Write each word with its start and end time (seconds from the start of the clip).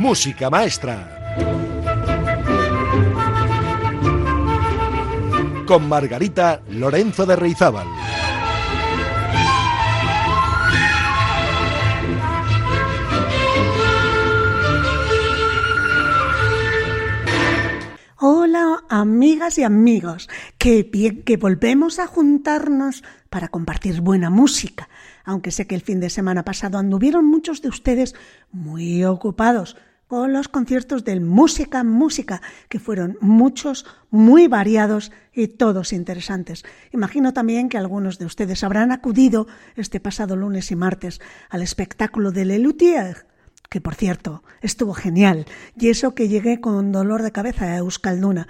Música 0.00 0.48
Maestra. 0.48 1.36
Con 5.66 5.88
Margarita 5.90 6.62
Lorenzo 6.70 7.26
de 7.26 7.36
Reizábal. 7.36 7.86
Hola 18.16 18.84
amigas 18.88 19.58
y 19.58 19.64
amigos, 19.64 20.30
qué 20.56 20.82
bien 20.82 21.24
que 21.24 21.36
volvemos 21.36 21.98
a 21.98 22.06
juntarnos 22.06 23.04
para 23.28 23.48
compartir 23.48 24.00
buena 24.00 24.30
música, 24.30 24.88
aunque 25.26 25.50
sé 25.50 25.66
que 25.66 25.74
el 25.74 25.82
fin 25.82 26.00
de 26.00 26.08
semana 26.08 26.42
pasado 26.42 26.78
anduvieron 26.78 27.26
muchos 27.26 27.60
de 27.60 27.68
ustedes 27.68 28.14
muy 28.50 29.04
ocupados 29.04 29.76
con 30.10 30.32
los 30.32 30.48
conciertos 30.48 31.04
del 31.04 31.20
Música 31.20 31.84
Música, 31.84 32.42
que 32.68 32.80
fueron 32.80 33.16
muchos, 33.20 33.86
muy 34.10 34.48
variados 34.48 35.12
y 35.32 35.46
todos 35.46 35.92
interesantes. 35.92 36.64
Imagino 36.90 37.32
también 37.32 37.68
que 37.68 37.78
algunos 37.78 38.18
de 38.18 38.24
ustedes 38.24 38.64
habrán 38.64 38.90
acudido 38.90 39.46
este 39.76 40.00
pasado 40.00 40.34
lunes 40.34 40.72
y 40.72 40.74
martes 40.74 41.20
al 41.48 41.62
espectáculo 41.62 42.32
de 42.32 42.44
Lelutier 42.44 43.28
que 43.68 43.80
por 43.80 43.94
cierto 43.94 44.42
estuvo 44.62 44.94
genial, 44.94 45.46
y 45.76 45.90
eso 45.90 46.12
que 46.12 46.26
llegué 46.26 46.60
con 46.60 46.90
dolor 46.90 47.22
de 47.22 47.30
cabeza 47.30 47.66
a 47.66 47.76
Euskalduna. 47.76 48.48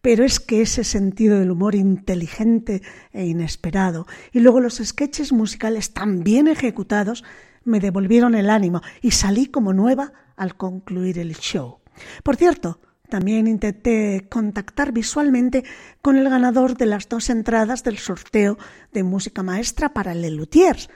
Pero 0.00 0.24
es 0.24 0.40
que 0.40 0.62
ese 0.62 0.82
sentido 0.82 1.38
del 1.38 1.50
humor 1.50 1.74
inteligente 1.74 2.80
e 3.12 3.26
inesperado, 3.26 4.06
y 4.32 4.40
luego 4.40 4.60
los 4.60 4.76
sketches 4.82 5.30
musicales 5.30 5.92
tan 5.92 6.24
bien 6.24 6.48
ejecutados, 6.48 7.22
me 7.64 7.80
devolvieron 7.80 8.34
el 8.34 8.48
ánimo 8.48 8.80
y 9.02 9.10
salí 9.10 9.44
como 9.44 9.74
nueva 9.74 10.14
al 10.36 10.56
concluir 10.56 11.18
el 11.18 11.34
show. 11.36 11.78
Por 12.22 12.36
cierto, 12.36 12.80
también 13.08 13.46
intenté 13.46 14.26
contactar 14.30 14.92
visualmente 14.92 15.64
con 16.00 16.16
el 16.16 16.30
ganador 16.30 16.78
de 16.78 16.86
las 16.86 17.08
dos 17.10 17.28
entradas 17.28 17.84
del 17.84 17.98
sorteo 17.98 18.56
de 18.92 19.02
música 19.02 19.42
maestra 19.42 19.90
para 19.90 20.14
Lelutiers, 20.14 20.88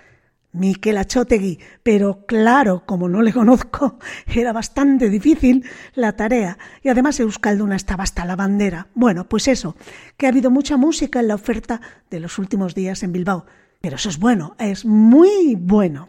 Miquel 0.53 0.97
Achotegui, 0.97 1.59
pero 1.83 2.25
claro, 2.25 2.85
como 2.87 3.09
no 3.11 3.21
le 3.21 3.35
conozco, 3.35 3.99
era 4.27 4.55
bastante 4.55 5.11
difícil 5.11 5.67
la 5.95 6.17
tarea 6.17 6.57
y 6.83 6.89
además 6.89 7.21
Euskalduna 7.21 7.77
estaba 7.77 8.05
hasta 8.05 8.25
la 8.25 8.37
bandera. 8.37 8.89
Bueno, 8.95 9.29
pues 9.29 9.47
eso, 9.49 9.77
que 10.17 10.25
ha 10.25 10.31
habido 10.31 10.51
mucha 10.51 10.79
música 10.79 11.21
en 11.21 11.29
la 11.29 11.35
oferta 11.35 11.83
de 12.09 12.21
los 12.21 12.39
últimos 12.39 12.75
días 12.75 13.03
en 13.03 13.13
Bilbao. 13.13 13.45
Pero 13.87 13.95
eso 13.99 14.09
es 14.09 14.19
bueno, 14.19 14.57
es 14.59 14.85
muy 14.85 15.55
bueno. 15.55 16.09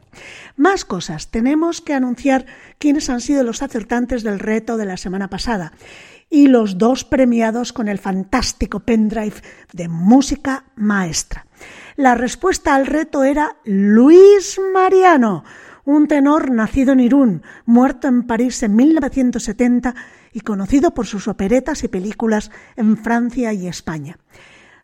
Más 0.56 0.84
cosas. 0.84 1.28
Tenemos 1.28 1.80
que 1.80 1.94
anunciar 1.94 2.48
quiénes 2.80 3.08
han 3.12 3.22
sido 3.22 3.44
los 3.44 3.62
acertantes 3.62 4.24
del 4.24 4.40
reto 4.40 4.78
de 4.78 4.86
la 4.86 4.98
semana 4.98 5.30
pasada 5.30 5.74
y 6.28 6.48
los 6.48 6.80
dos 6.80 7.04
premiados 7.04 7.74
con 7.74 7.88
el 7.88 8.00
fantástico 8.00 8.80
pendrive 8.80 9.36
de 9.74 9.90
música 9.90 10.64
maestra. 10.76 11.46
La 11.98 12.16
respuesta 12.16 12.74
al 12.74 12.88
reto 12.88 13.24
era 13.24 13.58
Luis 13.64 14.60
Mariano, 14.74 15.44
un 15.86 16.08
tenor 16.08 16.50
nacido 16.50 16.94
en 16.94 17.02
Irún, 17.02 17.44
muerto 17.68 18.08
en 18.08 18.24
París 18.24 18.64
en 18.64 18.76
1970 18.76 19.94
y 20.34 20.42
conocido 20.42 20.96
por 20.96 21.06
sus 21.06 21.28
operetas 21.28 21.84
y 21.84 21.90
películas 21.90 22.50
en 22.76 22.98
Francia 22.98 23.54
y 23.54 23.68
España. 23.68 24.18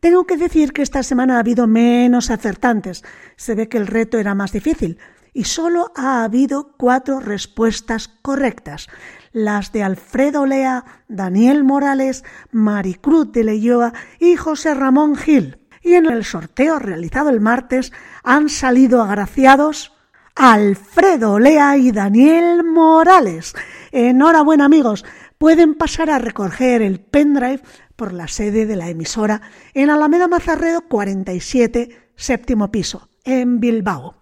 Tengo 0.03 0.25
que 0.25 0.35
decir 0.35 0.73
que 0.73 0.81
esta 0.81 1.01
semana 1.01 1.37
ha 1.37 1.39
habido 1.39 1.65
menos 1.65 2.29
acertantes. 2.29 3.05
Se 3.37 3.55
ve 3.55 3.69
que 3.69 3.77
el 3.77 3.87
reto 3.87 4.17
era 4.17 4.35
más 4.35 4.51
difícil 4.51 4.97
y 5.31 5.45
solo 5.45 5.93
ha 5.95 6.25
habido 6.25 6.75
cuatro 6.75 7.21
respuestas 7.21 8.09
correctas. 8.21 8.89
Las 9.31 9.71
de 9.71 9.81
Alfredo 9.81 10.45
Lea, 10.45 10.83
Daniel 11.07 11.63
Morales, 11.63 12.25
Maricruz 12.51 13.31
de 13.31 13.45
Leyoa 13.45 13.93
y 14.19 14.35
José 14.35 14.73
Ramón 14.73 15.15
Gil 15.15 15.59
y 15.81 15.93
en 15.93 16.05
el 16.07 16.25
sorteo 16.25 16.79
realizado 16.79 17.29
el 17.29 17.39
martes 17.39 17.93
han 18.25 18.49
salido 18.49 19.01
agraciados 19.01 19.93
Alfredo 20.35 21.39
Lea 21.39 21.77
y 21.77 21.93
Daniel 21.93 22.65
Morales. 22.65 23.53
Enhorabuena 23.91 24.65
amigos, 24.65 25.05
pueden 25.43 25.75
pasar 25.75 26.09
a 26.09 26.19
recoger 26.19 26.81
el 26.81 27.01
pendrive 27.01 27.59
por 27.97 28.13
la 28.13 28.29
sede 28.29 28.65
de 28.65 28.77
la 28.77 28.87
emisora 28.87 29.41
en 29.73 29.89
Alameda 29.89 30.29
Mazarredo 30.29 30.87
47, 30.87 31.89
séptimo 32.15 32.71
piso, 32.71 33.09
en 33.25 33.59
Bilbao. 33.59 34.15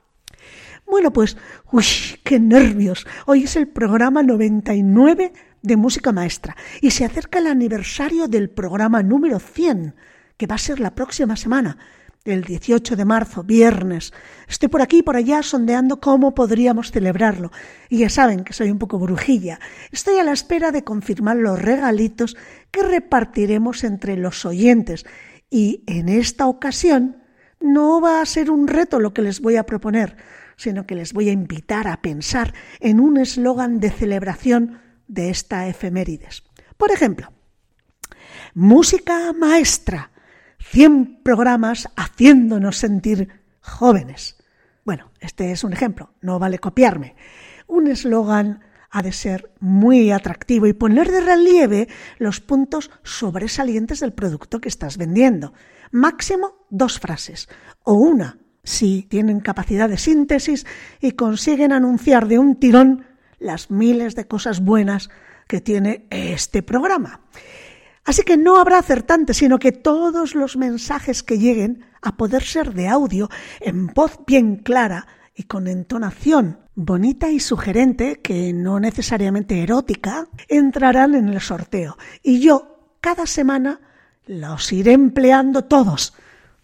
Bueno, 0.87 1.13
pues, 1.13 1.37
uy, 1.71 1.85
qué 2.23 2.39
nervios. 2.39 3.05
Hoy 3.27 3.43
es 3.43 3.55
el 3.55 3.67
programa 3.67 4.23
99 4.23 5.31
de 5.61 5.77
Música 5.77 6.11
Maestra 6.11 6.57
y 6.81 6.89
se 6.89 7.05
acerca 7.05 7.38
el 7.38 7.45
aniversario 7.45 8.27
del 8.27 8.49
programa 8.49 9.03
número 9.03 9.38
100 9.38 9.93
que 10.38 10.47
va 10.47 10.55
a 10.55 10.57
ser 10.57 10.79
la 10.79 10.95
próxima 10.95 11.35
semana, 11.35 11.77
el 12.23 12.43
18 12.43 12.95
de 12.95 13.05
marzo, 13.05 13.43
viernes. 13.43 14.13
Estoy 14.47 14.69
por 14.69 14.81
aquí 14.81 14.99
y 14.99 15.03
por 15.03 15.15
allá 15.15 15.41
sondeando 15.41 15.99
cómo 15.99 16.35
podríamos 16.35 16.91
celebrarlo. 16.91 17.51
Y 17.89 17.99
ya 17.99 18.09
saben 18.09 18.43
que 18.43 18.53
soy 18.53 18.69
un 18.69 18.77
poco 18.77 18.99
brujilla. 18.99 19.59
Estoy 19.91 20.19
a 20.19 20.23
la 20.23 20.31
espera 20.31 20.71
de 20.71 20.83
confirmar 20.83 21.37
los 21.37 21.59
regalitos 21.59 22.37
que 22.69 22.83
repartiremos 22.83 23.83
entre 23.83 24.17
los 24.17 24.45
oyentes. 24.45 25.05
Y 25.49 25.83
en 25.87 26.09
esta 26.09 26.47
ocasión 26.47 27.17
no 27.59 28.01
va 28.01 28.21
a 28.21 28.25
ser 28.25 28.51
un 28.51 28.67
reto 28.67 28.99
lo 28.99 29.13
que 29.13 29.23
les 29.23 29.41
voy 29.41 29.55
a 29.55 29.65
proponer, 29.65 30.17
sino 30.57 30.85
que 30.85 30.95
les 30.95 31.13
voy 31.13 31.29
a 31.29 31.33
invitar 31.33 31.88
a 31.88 32.01
pensar 32.01 32.53
en 32.79 32.99
un 32.99 33.17
eslogan 33.17 33.79
de 33.79 33.89
celebración 33.89 34.79
de 35.07 35.29
esta 35.29 35.67
efemérides. 35.67 36.43
Por 36.77 36.91
ejemplo, 36.91 37.31
música 38.53 39.33
maestra 39.33 40.11
100 40.61 41.22
programas 41.23 41.89
haciéndonos 41.95 42.77
sentir 42.77 43.29
jóvenes. 43.61 44.38
Bueno, 44.85 45.11
este 45.19 45.51
es 45.51 45.63
un 45.63 45.73
ejemplo, 45.73 46.13
no 46.22 46.39
vale 46.39 46.59
copiarme. 46.59 47.16
Un 47.67 47.88
eslogan 47.88 48.61
ha 48.89 49.01
de 49.01 49.13
ser 49.13 49.51
muy 49.59 50.11
atractivo 50.11 50.67
y 50.67 50.73
poner 50.73 51.11
de 51.11 51.21
relieve 51.21 51.88
los 52.17 52.41
puntos 52.41 52.91
sobresalientes 53.03 54.01
del 54.01 54.13
producto 54.13 54.59
que 54.59 54.69
estás 54.69 54.97
vendiendo. 54.97 55.53
Máximo 55.91 56.66
dos 56.69 57.00
frases 57.00 57.47
o 57.83 57.94
una 57.94 58.38
si 58.63 59.03
tienen 59.03 59.39
capacidad 59.39 59.89
de 59.89 59.97
síntesis 59.97 60.66
y 61.00 61.13
consiguen 61.13 61.71
anunciar 61.71 62.27
de 62.27 62.38
un 62.38 62.59
tirón 62.59 63.05
las 63.39 63.71
miles 63.71 64.16
de 64.16 64.27
cosas 64.27 64.59
buenas 64.59 65.09
que 65.47 65.61
tiene 65.61 66.05
este 66.09 66.61
programa. 66.61 67.21
Así 68.03 68.23
que 68.23 68.38
no 68.38 68.57
habrá 68.57 68.79
acertantes, 68.79 69.38
sino 69.38 69.59
que 69.59 69.72
todos 69.72 70.35
los 70.35 70.57
mensajes 70.57 71.23
que 71.23 71.38
lleguen 71.38 71.85
a 72.01 72.17
poder 72.17 72.44
ser 72.44 72.73
de 72.73 72.88
audio, 72.88 73.29
en 73.59 73.88
voz 73.88 74.19
bien 74.25 74.57
clara 74.57 75.07
y 75.35 75.44
con 75.44 75.67
entonación 75.67 76.59
bonita 76.75 77.29
y 77.29 77.39
sugerente, 77.39 78.19
que 78.22 78.53
no 78.53 78.79
necesariamente 78.79 79.62
erótica, 79.62 80.28
entrarán 80.47 81.16
en 81.16 81.29
el 81.29 81.41
sorteo. 81.41 81.97
Y 82.23 82.39
yo, 82.39 82.95
cada 83.01 83.25
semana, 83.25 83.81
los 84.25 84.72
iré 84.72 84.94
empleando 84.94 85.66
todos, 85.66 86.13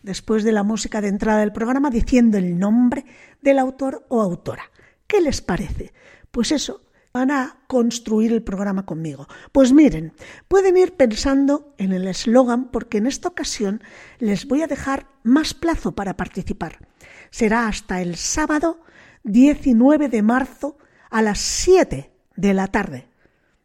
después 0.01 0.43
de 0.43 0.51
la 0.51 0.63
música 0.63 1.01
de 1.01 1.09
entrada 1.09 1.39
del 1.39 1.51
programa, 1.51 1.89
diciendo 1.89 2.37
el 2.37 2.57
nombre 2.57 3.05
del 3.41 3.59
autor 3.59 4.05
o 4.09 4.21
autora. 4.21 4.71
¿Qué 5.05 5.21
les 5.21 5.41
parece? 5.41 5.93
Pues 6.31 6.51
eso, 6.51 6.81
van 7.17 7.31
a 7.31 7.57
construir 7.65 8.31
el 8.31 8.43
programa 8.43 8.85
conmigo? 8.85 9.27
Pues 9.51 9.73
miren, 9.73 10.13
pueden 10.47 10.77
ir 10.77 10.93
pensando 10.93 11.73
en 11.79 11.91
el 11.91 12.07
eslogan 12.07 12.69
porque 12.69 12.99
en 12.99 13.07
esta 13.07 13.27
ocasión 13.27 13.81
les 14.19 14.47
voy 14.47 14.61
a 14.61 14.67
dejar 14.67 15.07
más 15.23 15.55
plazo 15.55 15.93
para 15.93 16.15
participar. 16.15 16.77
Será 17.31 17.67
hasta 17.67 18.03
el 18.03 18.17
sábado 18.17 18.81
19 19.23 20.09
de 20.09 20.21
marzo 20.21 20.77
a 21.09 21.23
las 21.23 21.39
7 21.39 22.11
de 22.35 22.53
la 22.53 22.67
tarde, 22.67 23.07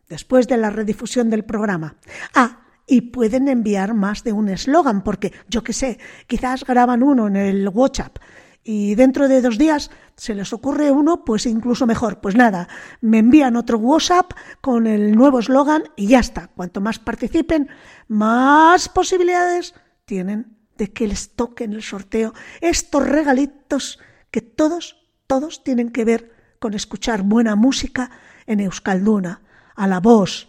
después 0.09 0.49
de 0.49 0.57
la 0.57 0.71
redifusión 0.71 1.29
del 1.29 1.45
programa. 1.45 1.97
Ah, 2.35 2.61
y 2.87 3.03
pueden 3.03 3.49
enviar 3.49 3.93
más 3.93 4.25
de 4.25 4.33
un 4.33 4.49
eslogan, 4.49 5.05
porque 5.05 5.31
yo 5.47 5.63
qué 5.63 5.75
sé, 5.75 5.99
quizás 6.27 6.65
graban 6.65 7.03
uno 7.03 7.27
en 7.27 7.37
el 7.37 7.69
WhatsApp 7.69 8.17
y 8.65 8.95
dentro 8.95 9.29
de 9.29 9.43
dos 9.43 9.59
días 9.59 9.91
se 10.17 10.35
les 10.35 10.53
ocurre 10.53 10.91
uno, 10.91 11.25
pues 11.25 11.47
incluso 11.47 11.87
mejor. 11.87 12.21
Pues 12.21 12.37
nada, 12.37 12.69
me 13.01 13.19
envían 13.19 13.57
otro 13.57 13.79
WhatsApp 13.79 14.33
con 14.61 14.87
el 14.87 15.17
nuevo 15.17 15.41
eslogan 15.41 15.85
y 15.97 16.09
ya 16.09 16.21
está. 16.21 16.49
Cuanto 16.49 16.81
más 16.81 16.99
participen, 16.99 17.69
más 18.09 18.89
posibilidades 18.89 19.75
tienen 20.05 20.57
de 20.77 20.93
que 20.93 21.09
les 21.09 21.31
toque 21.31 21.65
en 21.65 21.73
el 21.73 21.83
sorteo 21.83 22.33
estos 22.61 23.07
regalitos 23.07 23.99
que 24.31 24.41
todos, 24.41 25.09
todos 25.27 25.65
tienen 25.65 25.91
que 25.91 26.05
ver 26.05 26.33
con 26.59 26.75
escuchar 26.75 27.23
buena 27.23 27.57
música 27.57 28.11
en 28.47 28.61
Euskalduna, 28.61 29.43
a 29.75 29.87
la 29.87 30.01
voz, 30.01 30.49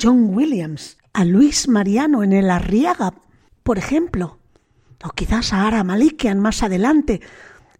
John 0.00 0.34
Williams, 0.34 0.98
a 1.12 1.24
Luis 1.24 1.68
Mariano 1.68 2.22
en 2.22 2.32
el 2.32 2.50
Arriaga, 2.50 3.14
por 3.62 3.78
ejemplo, 3.78 4.38
o 5.02 5.10
quizás 5.10 5.52
a 5.52 5.66
Ara 5.66 5.84
Malikian 5.84 6.40
más 6.40 6.62
adelante. 6.62 7.20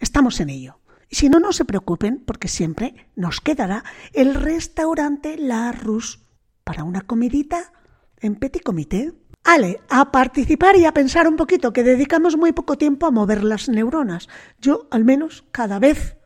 Estamos 0.01 0.41
en 0.41 0.51
ello 0.51 0.79
Y 1.09 1.17
si 1.17 1.29
no, 1.29 1.39
no 1.39 1.53
se 1.53 1.65
preocupen, 1.65 2.23
porque 2.25 2.49
siempre 2.49 2.95
nos 3.17 3.41
quedará 3.41 3.85
el 4.13 4.35
restaurante 4.35 5.37
La 5.39 5.73
Rus 5.73 6.21
para 6.65 6.85
una 6.85 7.03
comidita 7.03 7.73
en 8.21 8.37
petit 8.37 8.63
comité. 8.63 9.13
Ale, 9.45 9.81
a 9.91 10.13
participar 10.13 10.77
y 10.77 10.85
a 10.85 10.95
pensar 10.95 11.27
un 11.27 11.37
poquito, 11.37 11.73
que 11.73 11.83
dedicamos 11.83 12.37
muy 12.37 12.53
poco 12.53 12.79
tiempo 12.79 13.07
a 13.07 13.11
mover 13.11 13.43
las 13.43 13.69
neuronas. 13.69 14.29
Yo, 14.61 14.87
al 14.91 15.05
menos, 15.05 15.45
cada 15.51 15.79
vez 15.79 16.17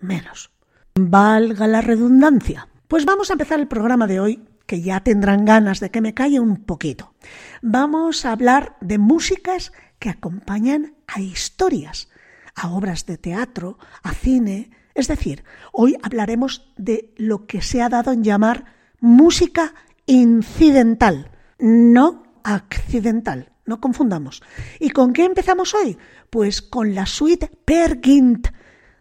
menos. 0.00 0.50
Valga 0.96 1.66
la 1.66 1.80
redundancia. 1.80 2.68
Pues 2.88 3.04
vamos 3.04 3.30
a 3.30 3.34
empezar 3.34 3.60
el 3.60 3.68
programa 3.68 4.06
de 4.06 4.20
hoy, 4.20 4.44
que 4.66 4.82
ya 4.82 5.00
tendrán 5.00 5.44
ganas 5.44 5.80
de 5.80 5.90
que 5.90 6.00
me 6.00 6.14
calle 6.14 6.40
un 6.40 6.56
poquito. 6.64 7.14
Vamos 7.62 8.24
a 8.24 8.32
hablar 8.32 8.76
de 8.80 8.98
músicas 8.98 9.72
que 9.98 10.10
acompañan 10.10 10.94
a 11.06 11.20
historias, 11.20 12.08
a 12.54 12.70
obras 12.70 13.06
de 13.06 13.18
teatro, 13.18 13.78
a 14.02 14.12
cine. 14.12 14.70
Es 14.94 15.08
decir, 15.08 15.44
hoy 15.72 15.96
hablaremos 16.02 16.72
de 16.76 17.12
lo 17.16 17.46
que 17.46 17.62
se 17.62 17.82
ha 17.82 17.88
dado 17.88 18.12
en 18.12 18.24
llamar 18.24 18.64
música 19.00 19.74
incidental, 20.06 21.30
no 21.58 22.22
accidental. 22.44 23.52
No 23.66 23.80
confundamos. 23.80 24.42
¿Y 24.78 24.90
con 24.90 25.12
qué 25.12 25.24
empezamos 25.24 25.74
hoy? 25.74 25.98
Pues 26.30 26.62
con 26.62 26.94
la 26.94 27.04
suite 27.04 27.50
Per 27.64 28.00
Gynt 28.00 28.48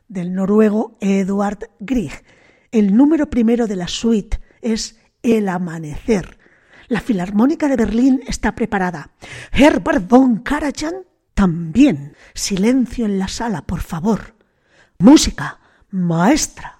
del 0.07 0.33
noruego 0.33 0.97
Eduard 0.99 1.69
Grieg. 1.79 2.23
El 2.71 2.95
número 2.95 3.29
primero 3.29 3.67
de 3.67 3.75
la 3.75 3.87
suite 3.87 4.39
es 4.61 4.99
El 5.21 5.49
Amanecer. 5.49 6.39
La 6.87 7.01
Filarmónica 7.01 7.67
de 7.67 7.75
Berlín 7.75 8.21
está 8.27 8.53
preparada. 8.53 9.09
Herbert 9.51 10.07
von 10.07 10.39
Karajan 10.39 11.05
también. 11.33 12.15
Silencio 12.33 13.05
en 13.05 13.19
la 13.19 13.27
sala, 13.27 13.61
por 13.63 13.81
favor. 13.81 14.35
Música, 14.99 15.59
maestra. 15.89 16.74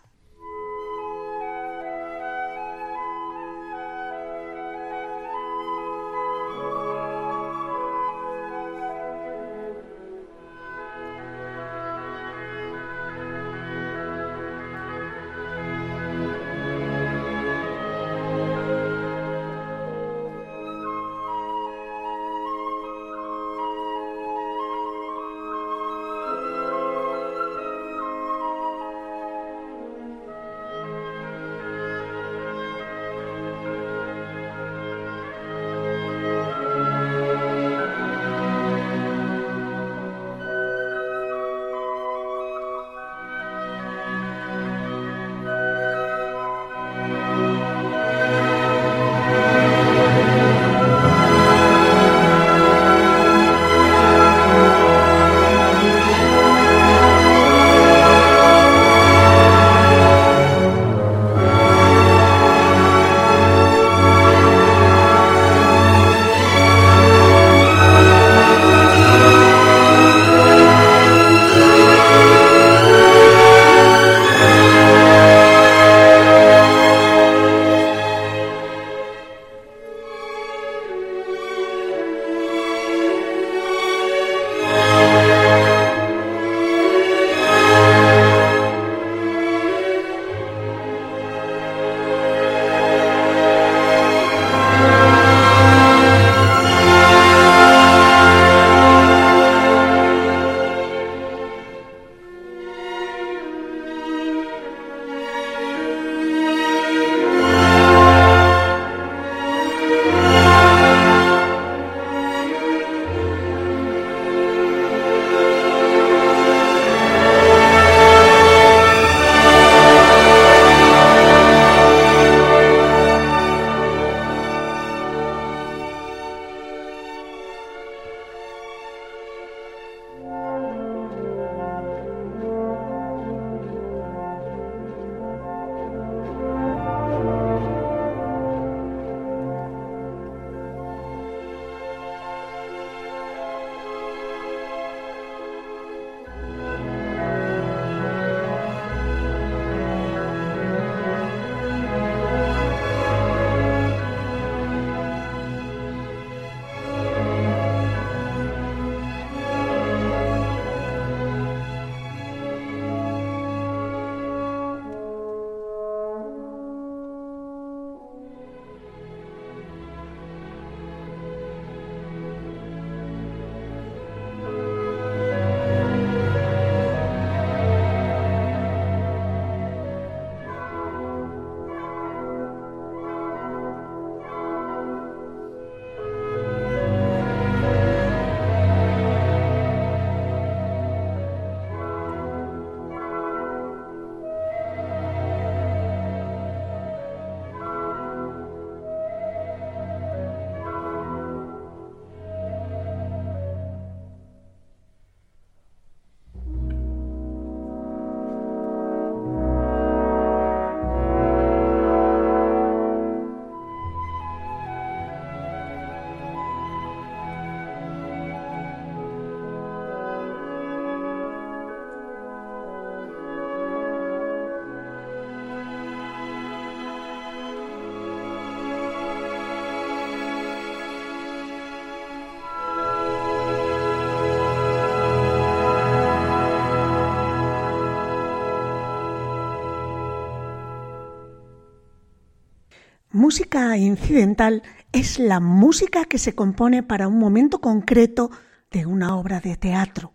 Incidental 243.56 244.64
es 244.92 245.18
la 245.18 245.40
música 245.40 246.04
que 246.04 246.18
se 246.18 246.36
compone 246.36 246.84
para 246.84 247.08
un 247.08 247.18
momento 247.18 247.62
concreto 247.62 248.30
de 248.70 248.86
una 248.86 249.16
obra 249.16 249.40
de 249.40 249.56
teatro. 249.56 250.12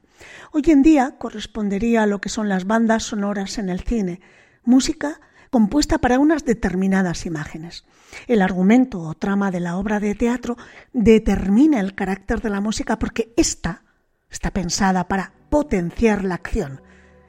Hoy 0.52 0.62
en 0.66 0.82
día 0.82 1.16
correspondería 1.16 2.02
a 2.02 2.06
lo 2.06 2.20
que 2.20 2.28
son 2.28 2.50
las 2.50 2.66
bandas 2.66 3.04
sonoras 3.04 3.56
en 3.56 3.70
el 3.70 3.80
cine, 3.80 4.20
música 4.62 5.22
compuesta 5.48 5.96
para 5.96 6.18
unas 6.18 6.44
determinadas 6.44 7.24
imágenes. 7.24 7.86
El 8.26 8.42
argumento 8.42 9.00
o 9.00 9.14
trama 9.14 9.50
de 9.50 9.60
la 9.60 9.78
obra 9.78 10.00
de 10.00 10.14
teatro 10.14 10.58
determina 10.92 11.80
el 11.80 11.94
carácter 11.94 12.42
de 12.42 12.50
la 12.50 12.60
música 12.60 12.98
porque 12.98 13.32
ésta 13.38 13.84
está 14.28 14.50
pensada 14.50 15.08
para 15.08 15.32
potenciar 15.48 16.24
la 16.24 16.34
acción. 16.34 16.82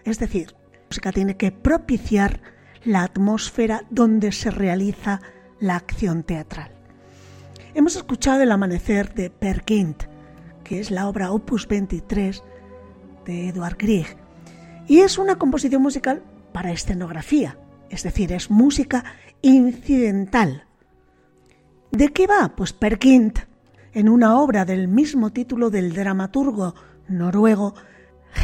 Es 0.03 0.19
decir, 0.19 0.55
la 0.73 0.79
música 0.89 1.13
tiene 1.13 1.37
que 1.37 1.53
propiciar 1.53 2.41
la 2.83 3.03
atmósfera 3.03 3.85
donde 3.89 4.33
se 4.33 4.51
realiza 4.51 5.21
la 5.61 5.77
acción 5.77 6.23
teatral. 6.23 6.71
Hemos 7.73 7.95
escuchado 7.95 8.41
El 8.41 8.51
amanecer 8.51 9.13
de 9.13 9.29
Per 9.29 9.63
que 9.63 10.79
es 10.79 10.91
la 10.91 11.07
obra 11.07 11.31
Opus 11.31 11.67
23 11.67 12.43
de 13.25 13.47
Edward 13.47 13.77
Grieg, 13.77 14.17
y 14.87 14.99
es 14.99 15.17
una 15.17 15.37
composición 15.37 15.81
musical 15.81 16.23
para 16.51 16.71
escenografía, 16.71 17.57
es 17.89 18.03
decir, 18.03 18.33
es 18.33 18.49
música 18.49 19.05
incidental. 19.41 20.65
¿De 21.91 22.09
qué 22.09 22.27
va? 22.27 22.53
Pues 22.55 22.73
Per 22.73 22.99
en 23.93 24.09
una 24.09 24.39
obra 24.39 24.65
del 24.65 24.87
mismo 24.87 25.31
título 25.31 25.69
del 25.69 25.93
dramaturgo 25.93 26.73
noruego 27.07 27.75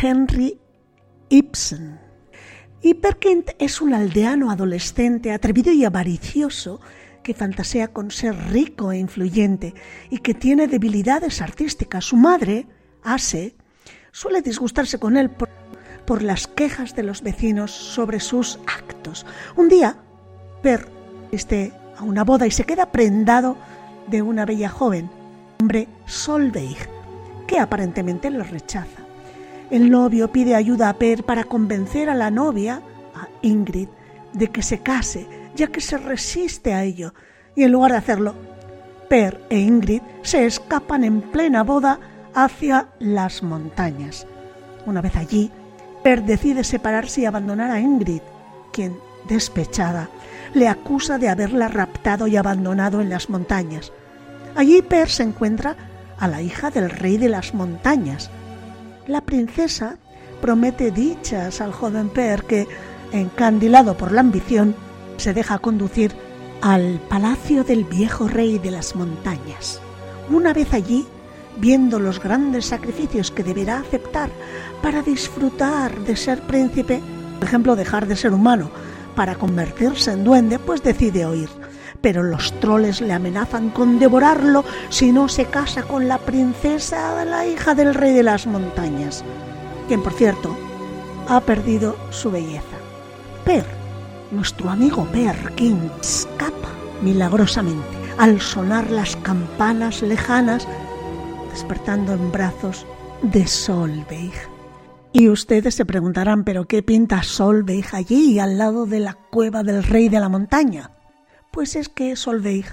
Henry 0.02 0.60
Ibsen. 1.30 2.00
Y 2.82 2.94
Per 2.94 3.18
Gynt 3.20 3.52
es 3.58 3.82
un 3.82 3.94
aldeano 3.94 4.52
adolescente 4.52 5.32
atrevido 5.32 5.72
y 5.72 5.84
avaricioso 5.84 6.80
que 7.28 7.34
fantasea 7.34 7.90
con 7.90 8.10
ser 8.10 8.34
rico 8.54 8.94
e 8.94 8.98
influyente 8.98 9.74
y 10.10 10.20
que 10.20 10.34
tiene 10.34 10.66
debilidades 10.70 11.42
artísticas. 11.42 12.06
Su 12.06 12.16
madre, 12.16 12.66
Ase, 13.04 13.54
suele 14.14 14.42
disgustarse 14.42 14.98
con 14.98 15.18
él 15.18 15.30
por, 15.30 15.50
por 16.06 16.24
las 16.24 16.48
quejas 16.48 16.96
de 16.96 17.04
los 17.04 17.22
vecinos 17.22 17.70
sobre 17.72 18.22
sus 18.22 18.60
actos. 18.66 19.26
Un 19.58 19.68
día, 19.68 19.98
Per 20.64 20.88
asiste 21.28 21.74
a 21.98 22.04
una 22.04 22.24
boda 22.24 22.48
y 22.48 22.52
se 22.52 22.64
queda 22.64 22.94
prendado 22.94 23.58
de 24.08 24.22
una 24.22 24.46
bella 24.46 24.70
joven, 24.70 25.10
hombre 25.60 25.90
Solveig, 26.06 26.78
que 27.46 27.60
aparentemente 27.60 28.30
lo 28.30 28.46
rechaza. 28.46 29.02
El 29.70 29.92
novio 29.92 30.32
pide 30.32 30.56
ayuda 30.56 30.88
a 30.88 30.98
Per 30.98 31.26
para 31.26 31.44
convencer 31.44 32.10
a 32.10 32.16
la 32.16 32.32
novia, 32.32 32.82
a 33.14 33.28
Ingrid, 33.42 33.90
de 34.32 34.48
que 34.48 34.64
se 34.64 34.80
case 34.80 35.28
ya 35.58 35.68
que 35.68 35.82
se 35.82 35.98
resiste 35.98 36.74
a 36.74 36.84
ello, 36.84 37.14
y 37.56 37.64
en 37.64 37.72
lugar 37.72 37.92
de 37.92 37.98
hacerlo, 37.98 38.36
Per 39.10 39.42
e 39.50 39.60
Ingrid 39.60 40.02
se 40.22 40.46
escapan 40.46 41.04
en 41.04 41.22
plena 41.22 41.64
boda 41.64 42.00
hacia 42.34 42.88
las 43.00 43.42
montañas. 43.42 44.28
Una 44.86 45.02
vez 45.02 45.16
allí, 45.16 45.52
Per 46.04 46.24
decide 46.24 46.64
separarse 46.64 47.22
y 47.22 47.26
abandonar 47.26 47.72
a 47.72 47.80
Ingrid, 47.80 48.22
quien, 48.72 48.98
despechada, 49.28 50.10
le 50.54 50.68
acusa 50.68 51.18
de 51.18 51.30
haberla 51.30 51.68
raptado 51.68 52.28
y 52.28 52.38
abandonado 52.38 53.02
en 53.02 53.10
las 53.10 53.30
montañas. 53.30 53.92
Allí 54.56 54.82
Per 54.82 55.10
se 55.10 55.24
encuentra 55.24 55.76
a 56.20 56.28
la 56.28 56.42
hija 56.42 56.70
del 56.70 56.90
rey 56.90 57.18
de 57.18 57.30
las 57.30 57.54
montañas. 57.54 58.30
La 59.08 59.22
princesa 59.22 59.98
promete 60.42 60.92
dichas 60.92 61.62
al 61.62 61.72
joven 61.72 62.10
Per 62.10 62.44
que, 62.44 62.68
encandilado 63.12 63.98
por 63.98 64.12
la 64.12 64.22
ambición, 64.22 64.76
se 65.18 65.34
deja 65.34 65.60
conducir 65.60 66.14
al 66.62 67.00
palacio 67.10 67.64
del 67.64 67.84
viejo 67.84 68.28
rey 68.28 68.58
de 68.60 68.72
las 68.72 68.96
montañas. 68.96 69.82
Una 70.30 70.54
vez 70.54 70.74
allí, 70.74 71.06
viendo 71.58 72.00
los 72.00 72.22
grandes 72.22 72.66
sacrificios 72.66 73.32
que 73.32 73.44
deberá 73.44 73.80
aceptar 73.80 74.30
para 74.82 75.02
disfrutar 75.02 76.00
de 76.00 76.16
ser 76.16 76.42
príncipe, 76.42 77.02
por 77.40 77.48
ejemplo, 77.48 77.76
dejar 77.76 78.08
de 78.08 78.16
ser 78.16 78.34
humano 78.34 78.70
para 79.16 79.36
convertirse 79.36 80.12
en 80.12 80.24
duende, 80.24 80.60
pues 80.60 80.84
decide 80.84 81.26
oír. 81.26 81.50
Pero 82.02 82.22
los 82.22 82.54
troles 82.60 83.02
le 83.02 83.14
amenazan 83.14 83.72
con 83.72 83.98
devorarlo 83.98 84.64
si 84.90 85.12
no 85.12 85.28
se 85.28 85.46
casa 85.46 85.84
con 85.84 86.08
la 86.08 86.20
princesa, 86.20 87.26
la 87.26 87.46
hija 87.48 87.74
del 87.74 87.96
rey 87.96 88.14
de 88.14 88.24
las 88.24 88.46
montañas, 88.46 89.24
quien 89.88 90.04
por 90.04 90.14
cierto 90.14 90.56
ha 91.28 91.42
perdido 91.42 91.96
su 92.12 92.30
belleza. 92.30 92.78
Pero 93.44 93.77
nuestro 94.32 94.70
amigo 94.70 95.06
Perkin 95.12 95.92
escapa 96.02 96.70
milagrosamente 97.02 97.98
al 98.18 98.42
sonar 98.42 98.90
las 98.90 99.16
campanas 99.18 100.02
lejanas, 100.02 100.68
despertando 101.52 102.14
en 102.14 102.32
brazos 102.32 102.86
de 103.22 103.46
Solveig. 103.46 104.34
Y 105.14 105.30
ustedes 105.30 105.76
se 105.76 105.86
preguntarán, 105.86 106.44
¿pero 106.44 106.66
qué 106.66 106.84
pinta 106.84 107.24
Solveig 107.24 107.86
allí, 107.94 108.40
al 108.40 108.58
lado 108.58 108.86
de 108.86 109.00
la 109.00 109.14
cueva 109.14 109.64
del 109.64 109.84
rey 109.84 110.10
de 110.10 110.20
la 110.20 110.30
montaña? 110.30 110.92
Pues 111.52 111.76
es 111.76 111.90
que 111.90 112.16
Solveig 112.16 112.66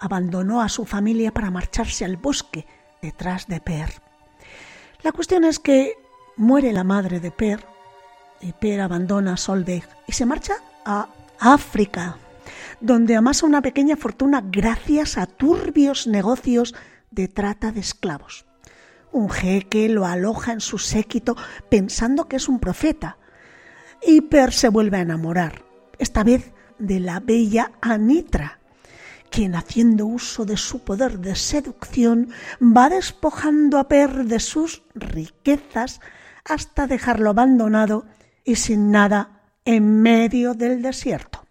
abandonó 0.00 0.62
a 0.62 0.68
su 0.68 0.84
familia 0.84 1.32
para 1.32 1.50
marcharse 1.50 2.04
al 2.04 2.16
bosque 2.16 2.66
detrás 3.00 3.46
de 3.46 3.60
Per. 3.60 3.90
La 5.02 5.12
cuestión 5.12 5.44
es 5.44 5.58
que 5.58 5.94
muere 6.36 6.72
la 6.72 6.84
madre 6.84 7.20
de 7.20 7.30
Per 7.30 7.66
y 8.40 8.52
Per 8.52 8.80
abandona 8.80 9.34
a 9.34 9.36
Solveig 9.36 9.84
y 10.06 10.12
se 10.12 10.26
marcha 10.26 10.54
a 10.84 11.08
África, 11.38 12.18
donde 12.80 13.16
amasa 13.16 13.46
una 13.46 13.62
pequeña 13.62 13.96
fortuna 13.96 14.42
gracias 14.44 15.18
a 15.18 15.26
turbios 15.26 16.06
negocios 16.06 16.74
de 17.10 17.28
trata 17.28 17.72
de 17.72 17.80
esclavos. 17.80 18.46
Un 19.12 19.28
jeque 19.28 19.88
lo 19.88 20.06
aloja 20.06 20.52
en 20.52 20.60
su 20.60 20.78
séquito 20.78 21.36
pensando 21.68 22.28
que 22.28 22.36
es 22.36 22.48
un 22.48 22.58
profeta. 22.58 23.18
Y 24.04 24.22
Per 24.22 24.52
se 24.52 24.68
vuelve 24.68 24.96
a 24.96 25.02
enamorar, 25.02 25.62
esta 25.98 26.24
vez 26.24 26.52
de 26.78 26.98
la 26.98 27.20
bella 27.20 27.72
Anitra, 27.80 28.58
quien 29.30 29.54
haciendo 29.54 30.06
uso 30.06 30.44
de 30.44 30.56
su 30.56 30.80
poder 30.80 31.20
de 31.20 31.36
seducción 31.36 32.30
va 32.60 32.88
despojando 32.88 33.78
a 33.78 33.88
Per 33.88 34.24
de 34.24 34.40
sus 34.40 34.82
riquezas 34.94 36.00
hasta 36.44 36.86
dejarlo 36.86 37.30
abandonado 37.30 38.06
y 38.44 38.56
sin 38.56 38.90
nada 38.90 39.41
en 39.64 40.02
medio 40.02 40.54
del 40.54 40.82
desierto. 40.82 41.46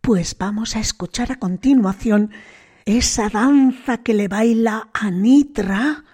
Pues 0.00 0.36
vamos 0.38 0.76
a 0.76 0.80
escuchar 0.80 1.32
a 1.32 1.38
continuación 1.38 2.30
esa 2.84 3.28
danza 3.28 3.98
que 3.98 4.14
le 4.14 4.28
baila 4.28 4.88
a 4.92 5.10
Nitra, 5.10 6.04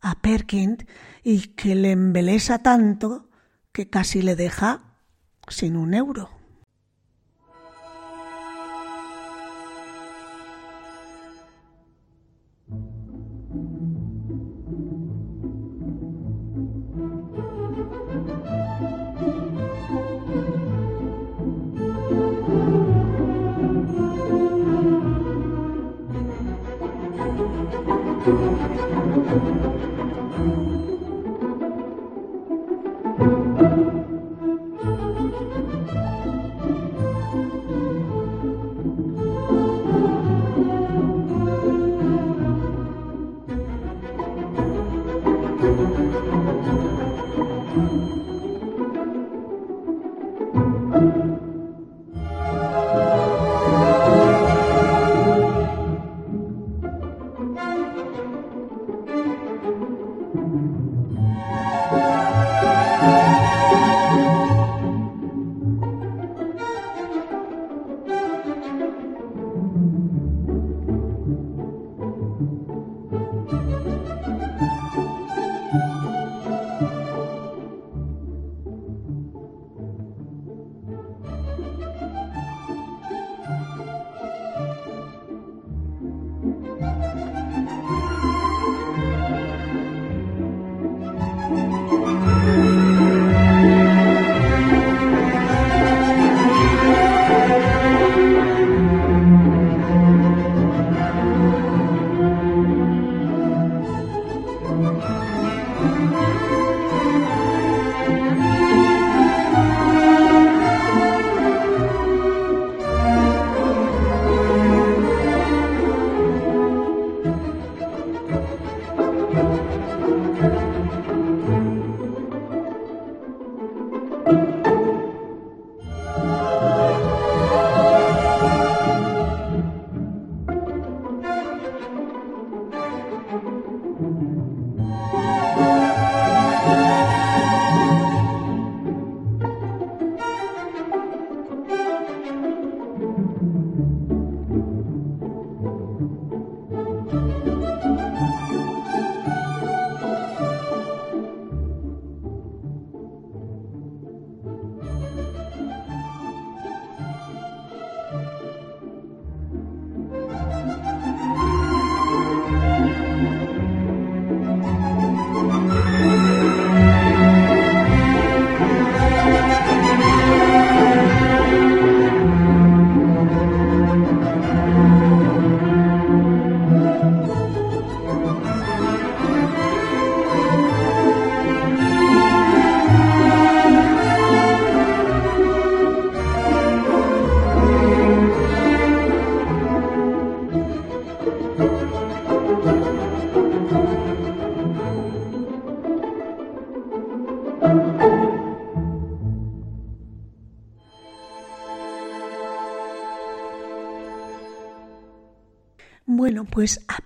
a 0.00 0.14
Perkins, 0.20 0.86
y 1.22 1.48
que 1.48 1.74
le 1.74 1.92
embelesa 1.92 2.58
tanto 2.60 3.28
que 3.72 3.88
casi 3.88 4.22
le 4.22 4.36
deja 4.36 4.80
sin 5.48 5.76
un 5.76 5.94
euro. 5.94 6.33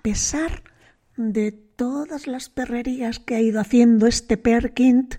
Pesar 0.08 0.62
de 1.18 1.52
todas 1.52 2.26
las 2.26 2.48
perrerías 2.48 3.18
que 3.18 3.34
ha 3.34 3.42
ido 3.42 3.60
haciendo 3.60 4.06
este 4.06 4.38
Perkint, 4.38 5.16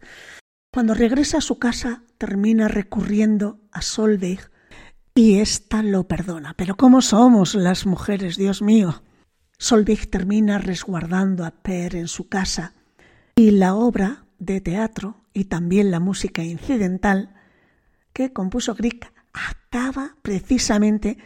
cuando 0.73 0.95
regresa 0.95 1.38
a 1.38 1.41
su 1.41 1.60
casa 1.60 2.02
termina 2.17 2.67
recurriendo 2.67 3.60
a 3.71 3.84
Solveig 3.84 4.39
y 5.13 5.41
ésta 5.41 5.84
lo 5.84 6.08
perdona. 6.08 6.56
Pero 6.56 6.75
¿cómo 6.75 7.04
somos 7.04 7.54
las 7.54 7.86
mujeres, 7.86 8.36
Dios 8.36 8.63
mío? 8.63 9.04
Solveig 9.60 10.10
termina 10.10 10.58
resguardando 10.58 11.45
a 11.45 11.52
Per 11.52 11.95
en 11.95 12.08
su 12.08 12.28
casa 12.28 12.73
y 13.36 13.52
la 13.52 13.75
obra 13.75 14.25
de 14.39 14.60
teatro 14.60 15.21
y 15.34 15.43
también 15.43 15.91
la 15.91 15.99
música 15.99 16.41
incidental 16.41 17.36
que 18.12 18.34
compuso 18.34 18.73
Grieg 18.73 19.12
acaba 19.34 20.15
precisamente 20.23 21.19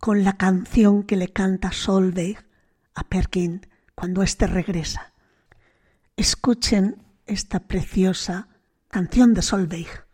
con 0.00 0.22
la 0.22 0.36
canción 0.36 1.02
que 1.02 1.16
le 1.16 1.28
canta 1.28 1.72
Solveig 1.72 2.45
a 2.96 3.04
Perkin 3.04 3.66
cuando 3.94 4.22
éste 4.22 4.48
regresa. 4.48 5.12
Escuchen 6.16 7.02
esta 7.26 7.60
preciosa 7.60 8.48
canción 8.88 9.34
de 9.34 9.42
Solveig. 9.42 10.05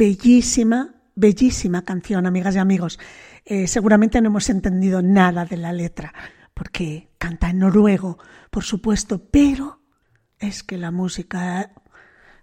Bellísima, 0.00 0.94
bellísima 1.14 1.84
canción, 1.84 2.26
amigas 2.26 2.56
y 2.56 2.58
amigos. 2.58 2.98
Eh, 3.44 3.66
seguramente 3.66 4.18
no 4.22 4.28
hemos 4.28 4.48
entendido 4.48 5.02
nada 5.02 5.44
de 5.44 5.58
la 5.58 5.74
letra, 5.74 6.14
porque 6.54 7.10
canta 7.18 7.50
en 7.50 7.58
noruego, 7.58 8.18
por 8.50 8.64
supuesto, 8.64 9.28
pero 9.30 9.82
es 10.38 10.62
que 10.62 10.78
la 10.78 10.90
música, 10.90 11.72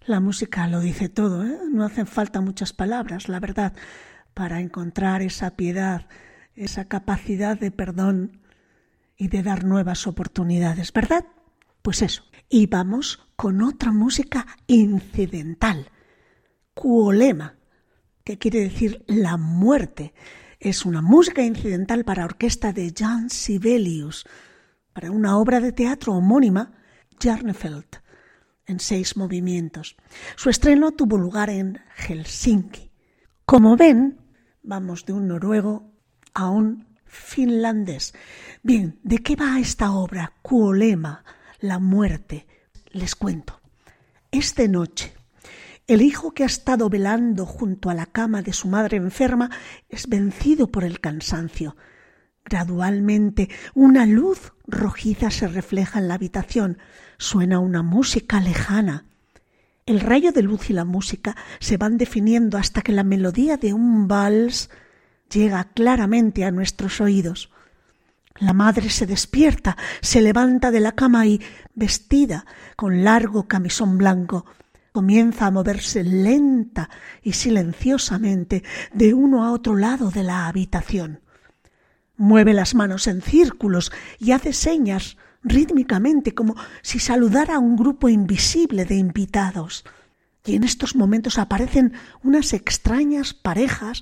la 0.06 0.20
música 0.20 0.68
lo 0.68 0.82
dice 0.82 1.10
todo, 1.10 1.44
¿eh? 1.44 1.58
no 1.72 1.84
hacen 1.84 2.06
falta 2.06 2.42
muchas 2.42 2.74
palabras, 2.74 3.28
la 3.28 3.40
verdad, 3.40 3.74
para 4.36 4.60
encontrar 4.60 5.24
esa 5.24 5.56
piedad, 5.56 6.06
esa 6.54 6.86
capacidad 6.86 7.60
de 7.60 7.72
perdón 7.72 8.40
y 9.18 9.30
de 9.30 9.42
dar 9.42 9.64
nuevas 9.64 10.06
oportunidades, 10.06 10.94
¿verdad? 10.94 11.26
Pues 11.82 12.04
eso. 12.04 12.22
Y 12.50 12.68
vamos 12.68 13.28
con 13.36 13.64
otra 13.64 13.92
música 13.92 14.46
incidental, 14.68 15.90
Cuolema, 16.78 17.56
que 18.24 18.38
quiere 18.38 18.60
decir 18.60 19.04
la 19.08 19.36
muerte. 19.36 20.14
Es 20.60 20.86
una 20.86 21.02
música 21.02 21.42
incidental 21.42 22.06
para 22.06 22.24
orquesta 22.24 22.72
de 22.72 22.94
Jan 22.96 23.32
Sibelius, 23.32 24.26
para 24.94 25.10
una 25.10 25.40
obra 25.40 25.60
de 25.60 25.72
teatro 25.72 26.14
homónima, 26.14 26.74
Jarnefeld, 27.20 27.88
en 28.68 28.80
seis 28.80 29.18
movimientos. 29.18 29.98
Su 30.36 30.52
estreno 30.52 30.92
tuvo 30.92 31.18
lugar 31.18 31.50
en 31.50 31.80
Helsinki. 31.96 32.92
Como 33.44 33.76
ven, 33.76 34.22
vamos 34.62 35.04
de 35.08 35.14
un 35.14 35.28
noruego 35.30 35.92
a 36.36 36.52
un 36.52 36.86
finlandés. 37.06 38.14
Bien, 38.62 39.00
¿de 39.02 39.18
qué 39.18 39.36
va 39.36 39.60
esta 39.60 39.94
obra? 39.94 40.34
Cuolema, 40.44 41.24
la 41.60 41.80
muerte. 41.80 42.46
Les 42.92 43.16
cuento. 43.16 43.62
Es 44.30 44.56
noche. 44.70 45.17
El 45.88 46.02
hijo 46.02 46.34
que 46.34 46.44
ha 46.44 46.48
estado 46.48 46.90
velando 46.90 47.46
junto 47.46 47.90
a 47.90 47.94
la 47.94 48.06
cama 48.06 48.42
de 48.42 48.52
su 48.52 48.68
madre 48.68 48.98
enferma 48.98 49.50
es 49.88 50.10
vencido 50.10 50.68
por 50.68 50.84
el 50.84 51.00
cansancio. 51.00 51.78
Gradualmente 52.44 53.50
una 53.74 54.06
luz 54.06 54.52
rojiza 54.68 55.32
se 55.32 55.48
refleja 55.48 56.00
en 56.00 56.10
la 56.10 56.16
habitación. 56.16 56.78
Suena 57.18 57.60
una 57.60 57.84
música 57.84 58.42
lejana. 58.42 59.06
El 59.86 60.02
rayo 60.02 60.34
de 60.34 60.42
luz 60.42 60.70
y 60.70 60.74
la 60.74 60.84
música 60.84 61.38
se 61.60 61.78
van 61.78 61.98
definiendo 61.98 62.58
hasta 62.58 62.82
que 62.82 62.92
la 62.92 63.06
melodía 63.06 63.56
de 63.56 63.72
un 63.72 64.10
vals 64.10 64.70
llega 65.32 65.64
claramente 65.74 66.44
a 66.44 66.52
nuestros 66.52 67.00
oídos. 67.00 67.50
La 68.40 68.52
madre 68.52 68.90
se 68.90 69.06
despierta, 69.06 69.78
se 70.02 70.22
levanta 70.22 70.70
de 70.70 70.82
la 70.82 70.92
cama 70.92 71.26
y, 71.26 71.42
vestida 71.76 72.46
con 72.76 73.06
largo 73.06 73.48
camisón 73.48 73.98
blanco, 73.98 74.46
comienza 74.92 75.46
a 75.46 75.52
moverse 75.52 76.04
lenta 76.04 76.90
y 77.22 77.34
silenciosamente 77.34 78.64
de 78.94 79.14
uno 79.14 79.46
a 79.46 79.52
otro 79.52 79.76
lado 79.76 80.12
de 80.12 80.24
la 80.24 80.48
habitación. 80.48 81.22
Mueve 82.16 82.54
las 82.54 82.74
manos 82.74 83.08
en 83.08 83.22
círculos 83.22 83.92
y 84.20 84.32
hace 84.32 84.54
señas 84.54 85.18
rítmicamente 85.44 86.34
como 86.34 86.56
si 86.82 87.00
saludara 87.00 87.56
a 87.56 87.60
un 87.60 87.76
grupo 87.76 88.10
invisible 88.10 88.86
de 88.86 88.96
invitados. 88.96 89.86
Y 90.46 90.56
en 90.56 90.64
estos 90.64 90.96
momentos 90.96 91.38
aparecen 91.38 91.94
unas 92.24 92.54
extrañas 92.54 93.34
parejas 93.34 94.02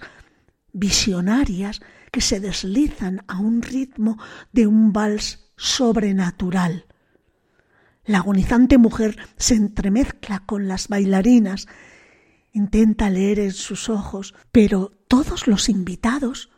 visionarias 0.72 1.82
que 2.12 2.22
se 2.22 2.40
deslizan 2.40 3.24
a 3.28 3.40
un 3.40 3.62
ritmo 3.62 4.18
de 4.52 4.68
un 4.68 4.94
vals 4.94 5.52
sobrenatural. 5.58 6.86
La 8.06 8.20
agonizante 8.20 8.78
mujer 8.78 9.18
se 9.38 9.56
entremezcla 9.56 10.44
con 10.46 10.68
las 10.68 10.88
bailarinas, 10.88 11.68
intenta 12.54 13.10
leer 13.10 13.40
en 13.40 13.52
sus 13.52 13.90
ojos, 13.90 14.36
pero 14.52 14.92
todos 15.08 15.48
los 15.48 15.70
invitados 15.70 16.52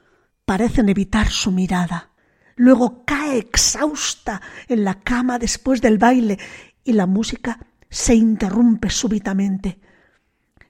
parecen 0.45 0.89
evitar 0.89 1.29
su 1.29 1.51
mirada. 1.51 2.11
Luego 2.55 3.05
cae 3.05 3.37
exhausta 3.37 4.41
en 4.67 4.83
la 4.83 4.95
cama 5.01 5.39
después 5.39 5.81
del 5.81 5.97
baile 5.97 6.37
y 6.83 6.93
la 6.93 7.05
música 7.05 7.59
se 7.89 8.15
interrumpe 8.15 8.89
súbitamente. 8.89 9.79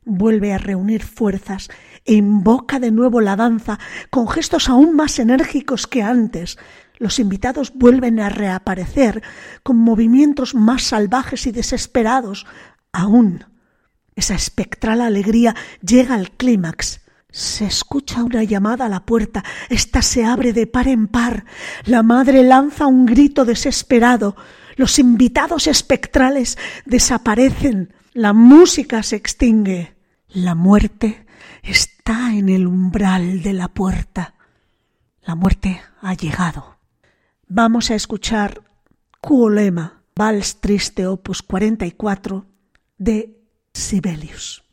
Vuelve 0.04 0.54
a 0.54 0.58
reunir 0.58 1.04
fuerzas 1.04 1.70
e 2.06 2.14
invoca 2.14 2.80
de 2.80 2.92
nuevo 2.92 3.20
la 3.20 3.36
danza 3.36 3.80
con 4.10 4.28
gestos 4.28 4.70
aún 4.70 4.96
más 4.96 5.20
enérgicos 5.20 5.88
que 5.88 6.04
antes. 6.04 6.58
Los 6.98 7.20
invitados 7.20 7.74
vuelven 7.74 8.20
a 8.20 8.30
reaparecer 8.30 9.22
con 9.64 9.78
movimientos 9.78 10.56
más 10.56 10.84
salvajes 10.84 11.46
y 11.48 11.52
desesperados. 11.52 12.46
Aún 12.92 13.46
esa 14.18 14.34
espectral 14.34 15.02
alegría 15.02 15.56
llega 15.82 16.16
al 16.16 16.32
clímax. 16.32 17.02
Se 17.30 17.66
escucha 17.66 18.24
una 18.24 18.44
llamada 18.44 18.86
a 18.86 18.90
la 18.90 19.06
puerta. 19.06 19.44
Esta 19.70 20.02
se 20.02 20.26
abre 20.26 20.54
de 20.54 20.66
par 20.66 20.88
en 20.88 21.08
par. 21.08 21.46
La 21.86 22.02
madre 22.02 22.42
lanza 22.42 22.88
un 22.88 23.06
grito 23.06 23.46
desesperado. 23.46 24.36
Los 24.76 24.98
invitados 24.98 25.68
espectrales 25.68 26.58
desaparecen. 26.86 27.94
La 28.14 28.34
música 28.34 29.04
se 29.04 29.18
extingue. 29.18 29.96
La 30.30 30.56
muerte 30.56 31.28
está 31.62 32.34
en 32.34 32.50
el 32.50 32.66
umbral 32.66 33.44
de 33.44 33.54
la 33.54 33.68
puerta. 33.68 34.34
La 35.22 35.36
muerte 35.36 35.80
ha 36.02 36.16
llegado 36.16 36.77
vamos 37.48 37.92
a 37.92 37.96
escuchar 37.96 38.62
Cuolema, 39.22 40.04
Vals 40.16 40.60
Triste 40.60 41.08
Opus 41.08 41.42
44 41.42 42.46
de 42.98 43.40
Sibelius. 43.74 44.67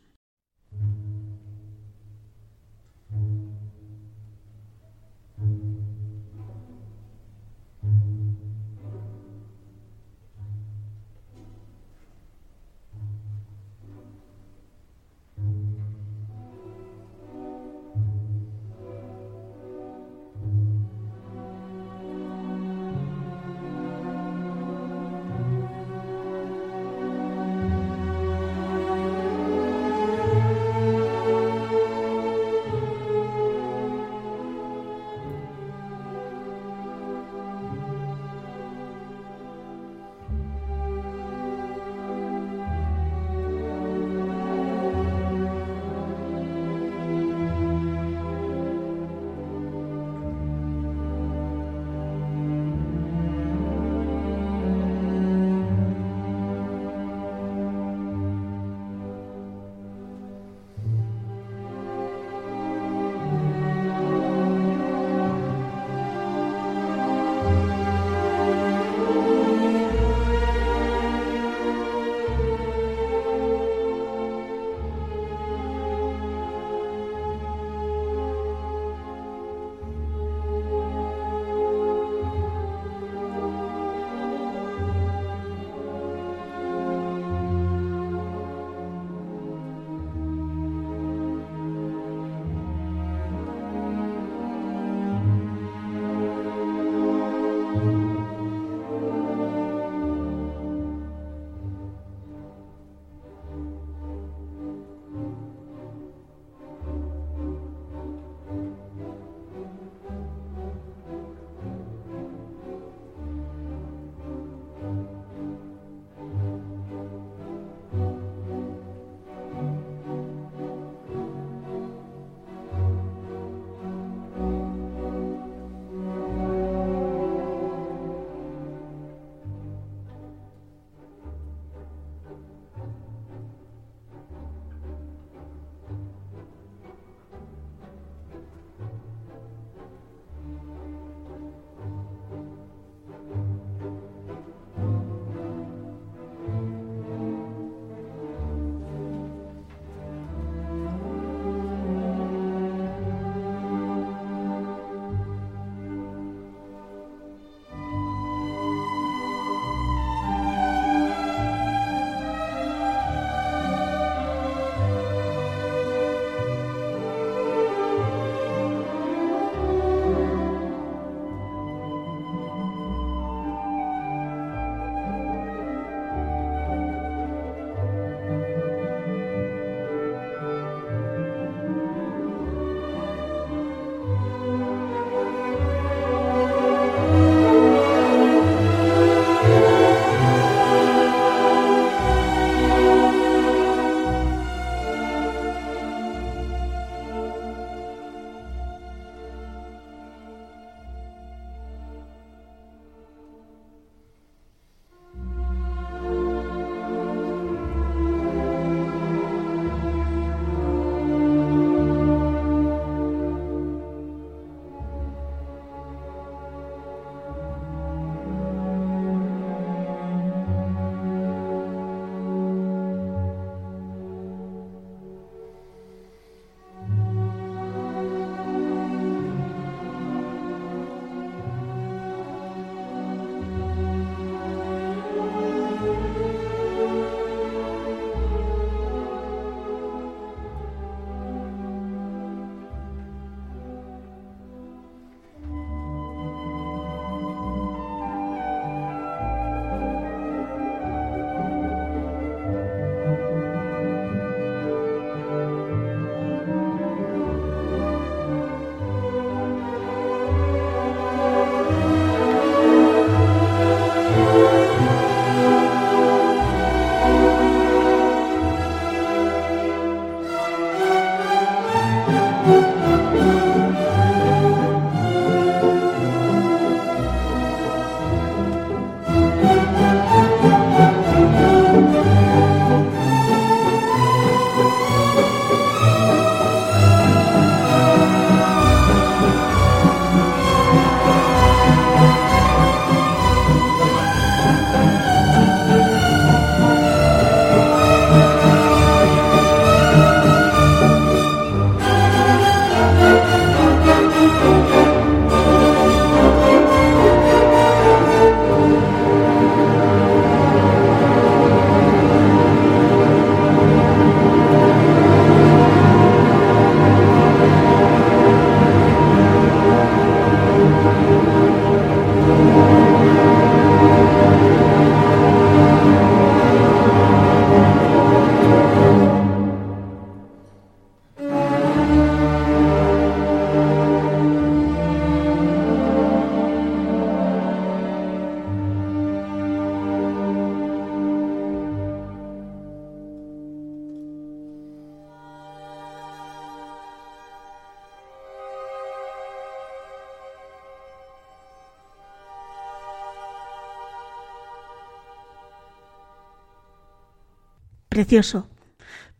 Precioso, 357.94 358.48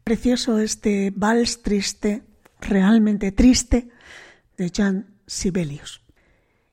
precioso 0.03 0.59
este 0.59 1.13
vals 1.15 1.63
triste, 1.63 2.25
realmente 2.61 3.31
triste, 3.31 3.89
de 4.57 4.73
Jan 4.75 5.15
Sibelius. 5.29 6.03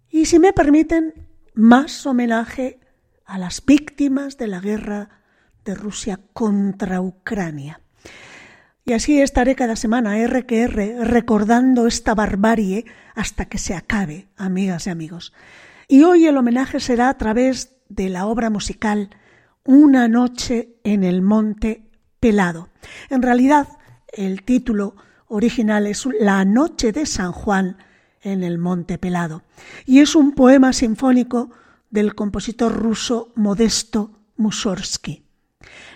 Y 0.09 0.25
si 0.25 0.39
me 0.39 0.51
permiten, 0.51 1.27
más 1.53 2.07
homenaje 2.07 2.79
a 3.23 3.37
las 3.37 3.63
víctimas 3.63 4.39
de 4.39 4.47
la 4.47 4.59
guerra 4.61 5.21
de 5.63 5.75
Rusia 5.75 6.19
contra 6.33 7.01
Ucrania. 7.01 7.81
Y 8.83 8.93
así 8.93 9.21
estaré 9.21 9.53
cada 9.53 9.75
semana, 9.75 10.17
R 10.17 10.47
que 10.47 10.63
R, 10.63 11.05
recordando 11.05 11.85
esta 11.85 12.15
barbarie 12.15 12.85
hasta 13.13 13.45
que 13.45 13.59
se 13.59 13.75
acabe, 13.75 14.27
amigas 14.37 14.87
y 14.87 14.89
amigos. 14.89 15.33
Y 15.87 16.01
hoy 16.01 16.25
el 16.25 16.37
homenaje 16.37 16.79
será 16.79 17.09
a 17.09 17.17
través 17.19 17.75
de 17.89 18.09
la 18.09 18.25
obra 18.25 18.49
musical 18.49 19.11
Una 19.63 20.07
noche 20.07 20.79
en 20.83 21.03
el 21.03 21.21
monte 21.21 21.90
pelado. 22.21 22.69
En 23.09 23.21
realidad, 23.21 23.67
el 24.13 24.43
título 24.43 24.95
original 25.27 25.87
es 25.87 26.07
La 26.19 26.45
noche 26.45 26.93
de 26.93 27.05
San 27.05 27.33
Juan 27.33 27.77
en 28.21 28.43
el 28.43 28.57
monte 28.57 28.97
pelado 28.97 29.43
y 29.85 29.99
es 29.99 30.15
un 30.15 30.33
poema 30.33 30.71
sinfónico 30.71 31.49
del 31.89 32.15
compositor 32.15 32.73
ruso 32.73 33.33
Modesto 33.35 34.19
Mussorgsky. 34.37 35.25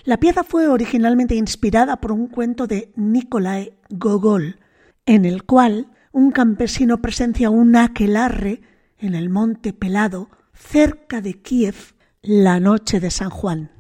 La 0.04 0.18
pieza 0.18 0.44
fue 0.44 0.68
originalmente 0.68 1.36
inspirada 1.36 2.02
por 2.02 2.12
un 2.12 2.28
cuento 2.28 2.68
de 2.68 2.92
Nikolai 2.96 3.78
Gogol, 3.90 4.60
en 5.06 5.26
el 5.26 5.44
cual 5.44 5.92
un 6.12 6.32
campesino 6.32 7.02
presencia 7.02 7.50
un 7.50 7.76
aquelarre 7.76 8.62
en 8.98 9.16
el 9.16 9.30
monte 9.30 9.74
Pelado, 9.74 10.30
cerca 10.54 11.22
de 11.22 11.42
Kiev, 11.42 11.76
la 12.22 12.60
noche 12.60 13.00
de 13.00 13.12
San 13.12 13.30
Juan. 13.30 13.72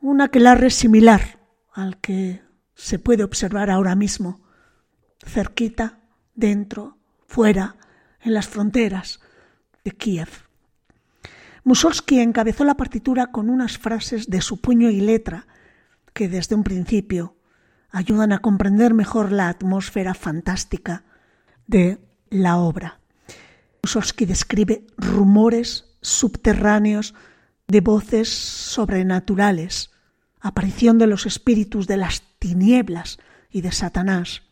Un 0.00 0.20
aquelarre 0.20 0.70
similar 0.70 1.43
al 1.74 2.00
que 2.00 2.40
se 2.74 2.98
puede 2.98 3.24
observar 3.24 3.68
ahora 3.68 3.94
mismo, 3.94 4.40
cerquita, 5.26 6.00
dentro, 6.34 6.98
fuera, 7.26 7.76
en 8.20 8.32
las 8.32 8.48
fronteras 8.48 9.20
de 9.84 9.90
Kiev. 9.90 10.28
Mussorgsky 11.64 12.20
encabezó 12.20 12.64
la 12.64 12.76
partitura 12.76 13.26
con 13.26 13.50
unas 13.50 13.78
frases 13.78 14.30
de 14.30 14.40
su 14.40 14.60
puño 14.60 14.90
y 14.90 15.00
letra 15.00 15.46
que 16.12 16.28
desde 16.28 16.54
un 16.54 16.62
principio 16.62 17.36
ayudan 17.90 18.32
a 18.32 18.38
comprender 18.38 18.94
mejor 18.94 19.32
la 19.32 19.48
atmósfera 19.48 20.14
fantástica 20.14 21.04
de 21.66 21.98
la 22.30 22.58
obra. 22.58 23.00
Mussorgsky 23.82 24.26
describe 24.26 24.86
rumores 24.96 25.96
subterráneos 26.00 27.14
de 27.66 27.80
voces 27.80 28.28
sobrenaturales, 28.28 29.90
aparición 30.44 30.98
de 30.98 31.06
los 31.06 31.24
espíritus 31.24 31.86
de 31.86 31.96
las 31.96 32.22
tinieblas 32.38 33.18
y 33.50 33.62
de 33.62 33.72
Satanás, 33.72 34.42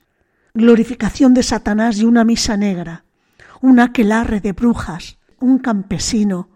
glorificación 0.55 1.35
de 1.35 1.43
Satanás 1.43 1.99
y 1.99 2.07
una 2.07 2.25
misa 2.25 2.57
negra, 2.57 3.05
un 3.61 3.79
aquelarre 3.79 4.41
de 4.41 4.53
brujas, 4.53 5.19
un 5.39 5.59
campesino 5.59 6.49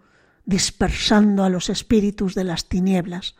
dispersando 0.43 1.43
a 1.43 1.49
los 1.49 1.69
espíritus 1.69 2.33
de 2.33 2.45
las 2.45 2.67
tinieblas 2.67 3.35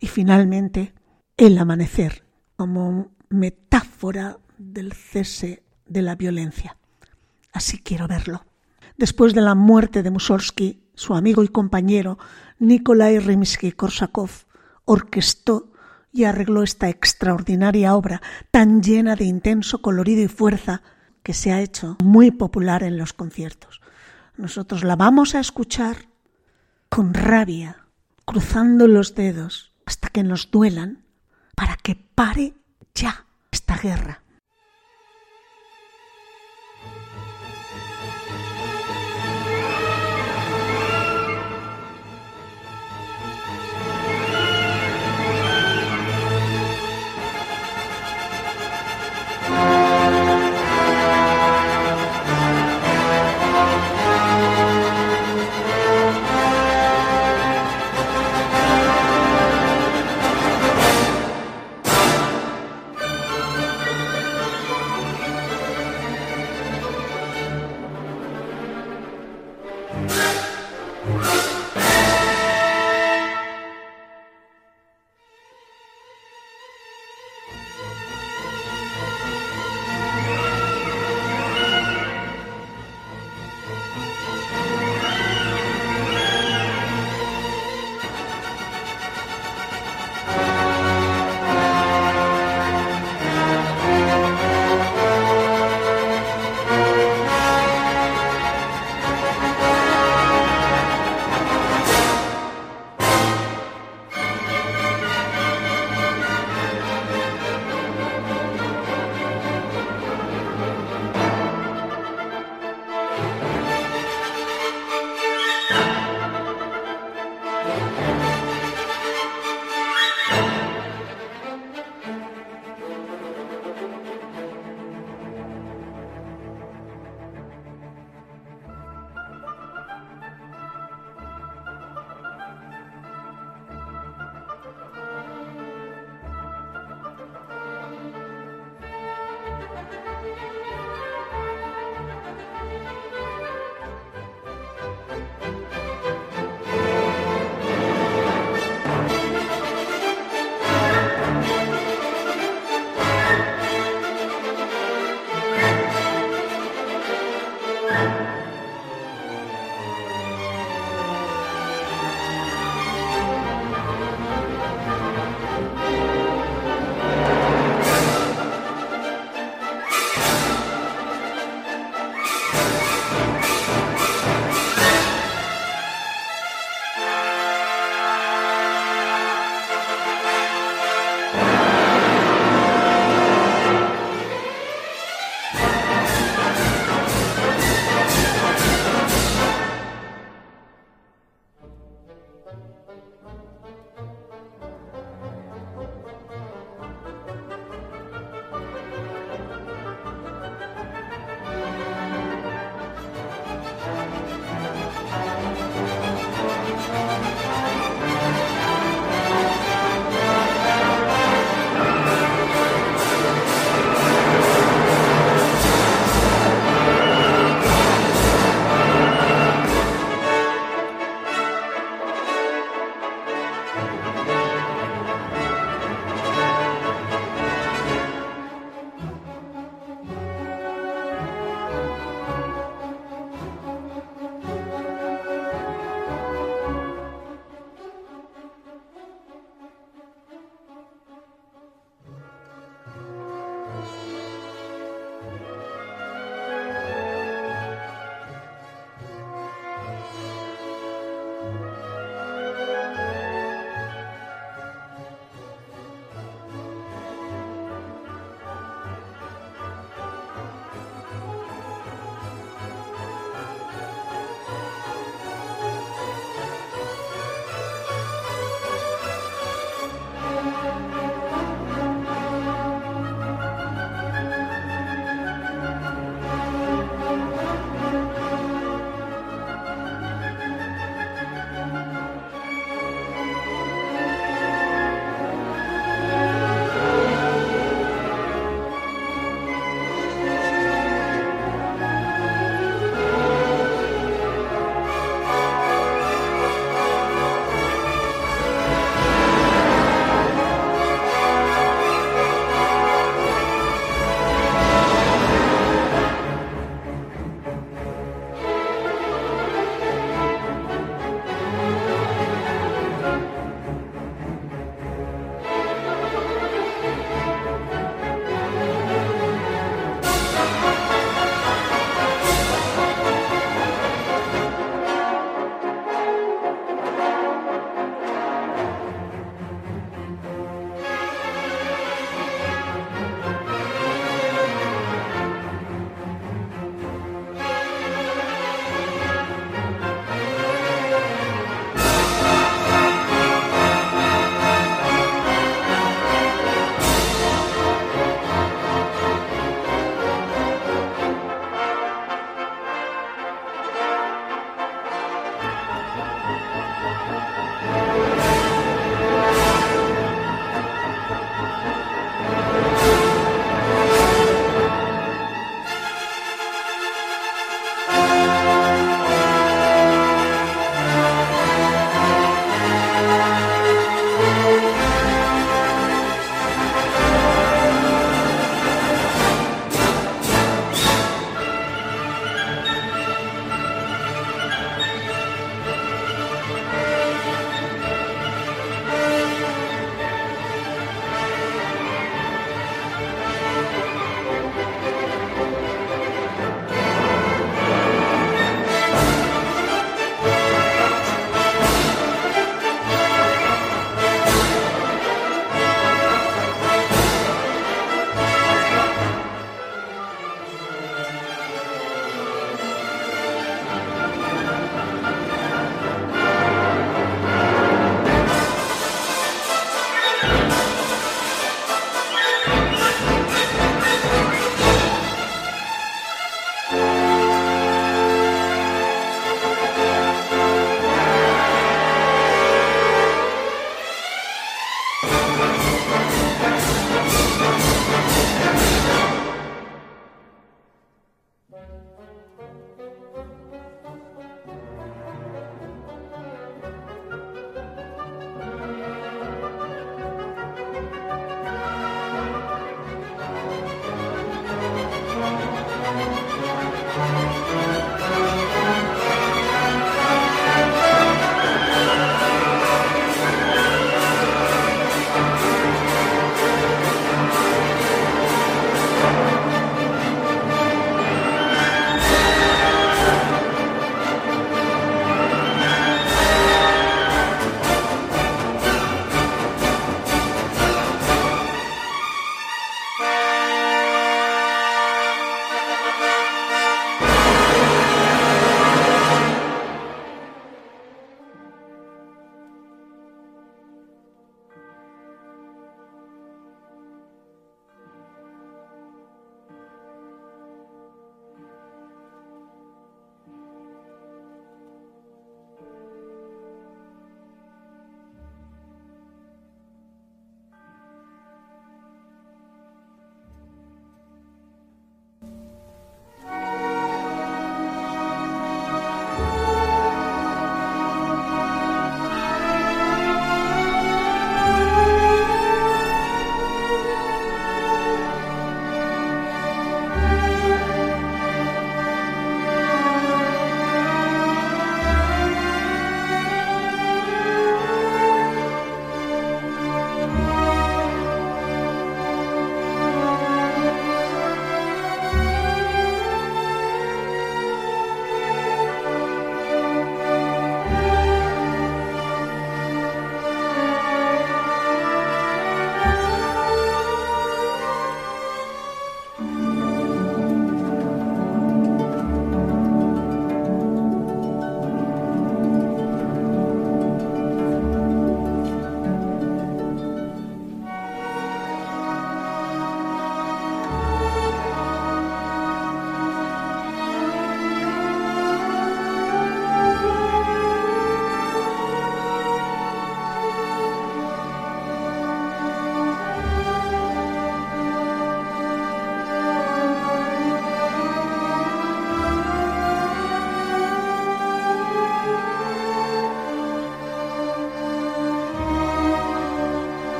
y 0.00 0.06
finalmente 0.06 0.94
el 1.36 1.58
amanecer 1.58 2.24
como 2.56 3.10
metáfora 3.28 4.38
del 4.56 4.94
cese 4.94 5.64
de 5.86 6.00
la 6.00 6.14
violencia. 6.14 6.78
Así 7.52 7.78
quiero 7.78 8.08
verlo. 8.08 8.46
Después 8.96 9.34
de 9.34 9.42
la 9.42 9.54
muerte 9.54 10.02
de 10.02 10.10
Mussorgsky, 10.10 10.82
su 10.94 11.14
amigo 11.14 11.42
y 11.42 11.48
compañero 11.48 12.18
Nikolai 12.58 13.18
Rimsky-Korsakov 13.18 14.45
orquestó 14.86 15.70
y 16.12 16.24
arregló 16.24 16.62
esta 16.62 16.88
extraordinaria 16.88 17.94
obra 17.94 18.22
tan 18.50 18.82
llena 18.82 19.16
de 19.16 19.24
intenso 19.24 19.82
colorido 19.82 20.22
y 20.22 20.28
fuerza 20.28 20.80
que 21.22 21.34
se 21.34 21.52
ha 21.52 21.60
hecho 21.60 21.98
muy 22.02 22.30
popular 22.30 22.82
en 22.82 22.96
los 22.96 23.12
conciertos. 23.12 23.82
Nosotros 24.38 24.82
la 24.82 24.96
vamos 24.96 25.34
a 25.34 25.40
escuchar 25.40 25.96
con 26.88 27.12
rabia, 27.12 27.84
cruzando 28.24 28.88
los 28.88 29.14
dedos 29.14 29.72
hasta 29.84 30.08
que 30.08 30.22
nos 30.22 30.50
duelan 30.50 31.04
para 31.54 31.76
que 31.76 31.96
pare 31.96 32.54
ya 32.94 33.26
esta 33.50 33.76
guerra. 33.76 34.22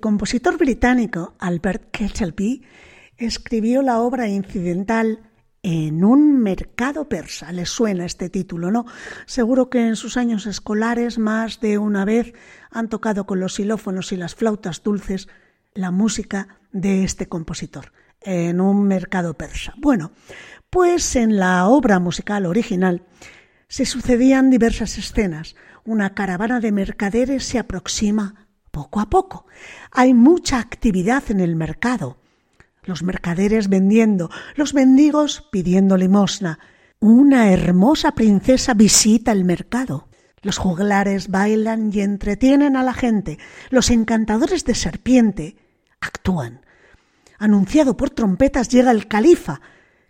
Compositor 0.00 0.58
británico 0.58 1.36
Albert 1.38 1.92
Kettleby 1.92 2.64
escribió 3.16 3.82
la 3.82 4.00
obra 4.00 4.26
incidental 4.26 5.30
en 5.62 6.02
un 6.02 6.40
mercado 6.40 7.08
persa. 7.08 7.52
¿Les 7.52 7.68
suena 7.68 8.04
este 8.04 8.28
título, 8.28 8.72
no? 8.72 8.86
Seguro 9.24 9.70
que 9.70 9.86
en 9.86 9.94
sus 9.94 10.16
años 10.16 10.46
escolares 10.46 11.20
más 11.20 11.60
de 11.60 11.78
una 11.78 12.04
vez 12.04 12.32
han 12.72 12.88
tocado 12.88 13.24
con 13.24 13.38
los 13.38 13.54
xilófonos 13.54 14.10
y 14.10 14.16
las 14.16 14.34
flautas 14.34 14.82
dulces 14.82 15.28
la 15.74 15.92
música 15.92 16.58
de 16.72 17.04
este 17.04 17.28
compositor 17.28 17.92
en 18.20 18.60
un 18.60 18.82
mercado 18.88 19.34
persa. 19.34 19.74
Bueno, 19.76 20.10
pues 20.70 21.14
en 21.14 21.36
la 21.36 21.68
obra 21.68 22.00
musical 22.00 22.46
original 22.46 23.04
se 23.68 23.86
sucedían 23.86 24.50
diversas 24.50 24.98
escenas. 24.98 25.54
Una 25.84 26.14
caravana 26.14 26.58
de 26.58 26.72
mercaderes 26.72 27.44
se 27.44 27.60
aproxima 27.60 28.41
poco 28.72 28.98
a 28.98 29.08
poco. 29.08 29.46
Hay 29.92 30.14
mucha 30.14 30.58
actividad 30.58 31.22
en 31.28 31.38
el 31.38 31.54
mercado. 31.54 32.16
Los 32.82 33.04
mercaderes 33.04 33.68
vendiendo, 33.68 34.28
los 34.56 34.74
mendigos 34.74 35.46
pidiendo 35.52 35.96
limosna. 35.96 36.58
Una 36.98 37.52
hermosa 37.52 38.12
princesa 38.12 38.74
visita 38.74 39.30
el 39.30 39.44
mercado. 39.44 40.08
Los 40.40 40.58
juglares 40.58 41.28
bailan 41.28 41.92
y 41.92 42.00
entretienen 42.00 42.76
a 42.76 42.82
la 42.82 42.94
gente. 42.94 43.38
Los 43.70 43.90
encantadores 43.90 44.64
de 44.64 44.74
serpiente 44.74 45.56
actúan. 46.00 46.66
Anunciado 47.38 47.96
por 47.96 48.10
trompetas 48.10 48.68
llega 48.68 48.90
el 48.90 49.06
califa, 49.06 49.60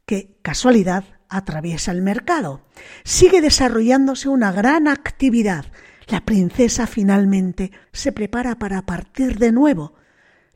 que, 0.07 0.39
casualidad, 0.41 1.05
atraviesa 1.29 1.93
el 1.93 2.03
mercado. 2.03 2.63
Sigue 3.05 3.41
desarrollándose 3.41 4.29
una 4.29 4.53
gran 4.53 4.89
actividad. 4.89 5.67
La 6.09 6.25
princesa 6.25 6.87
finalmente 6.87 7.73
se 7.93 8.13
prepara 8.13 8.59
para 8.59 8.83
partir 8.83 9.39
de 9.39 9.53
nuevo. 9.53 9.95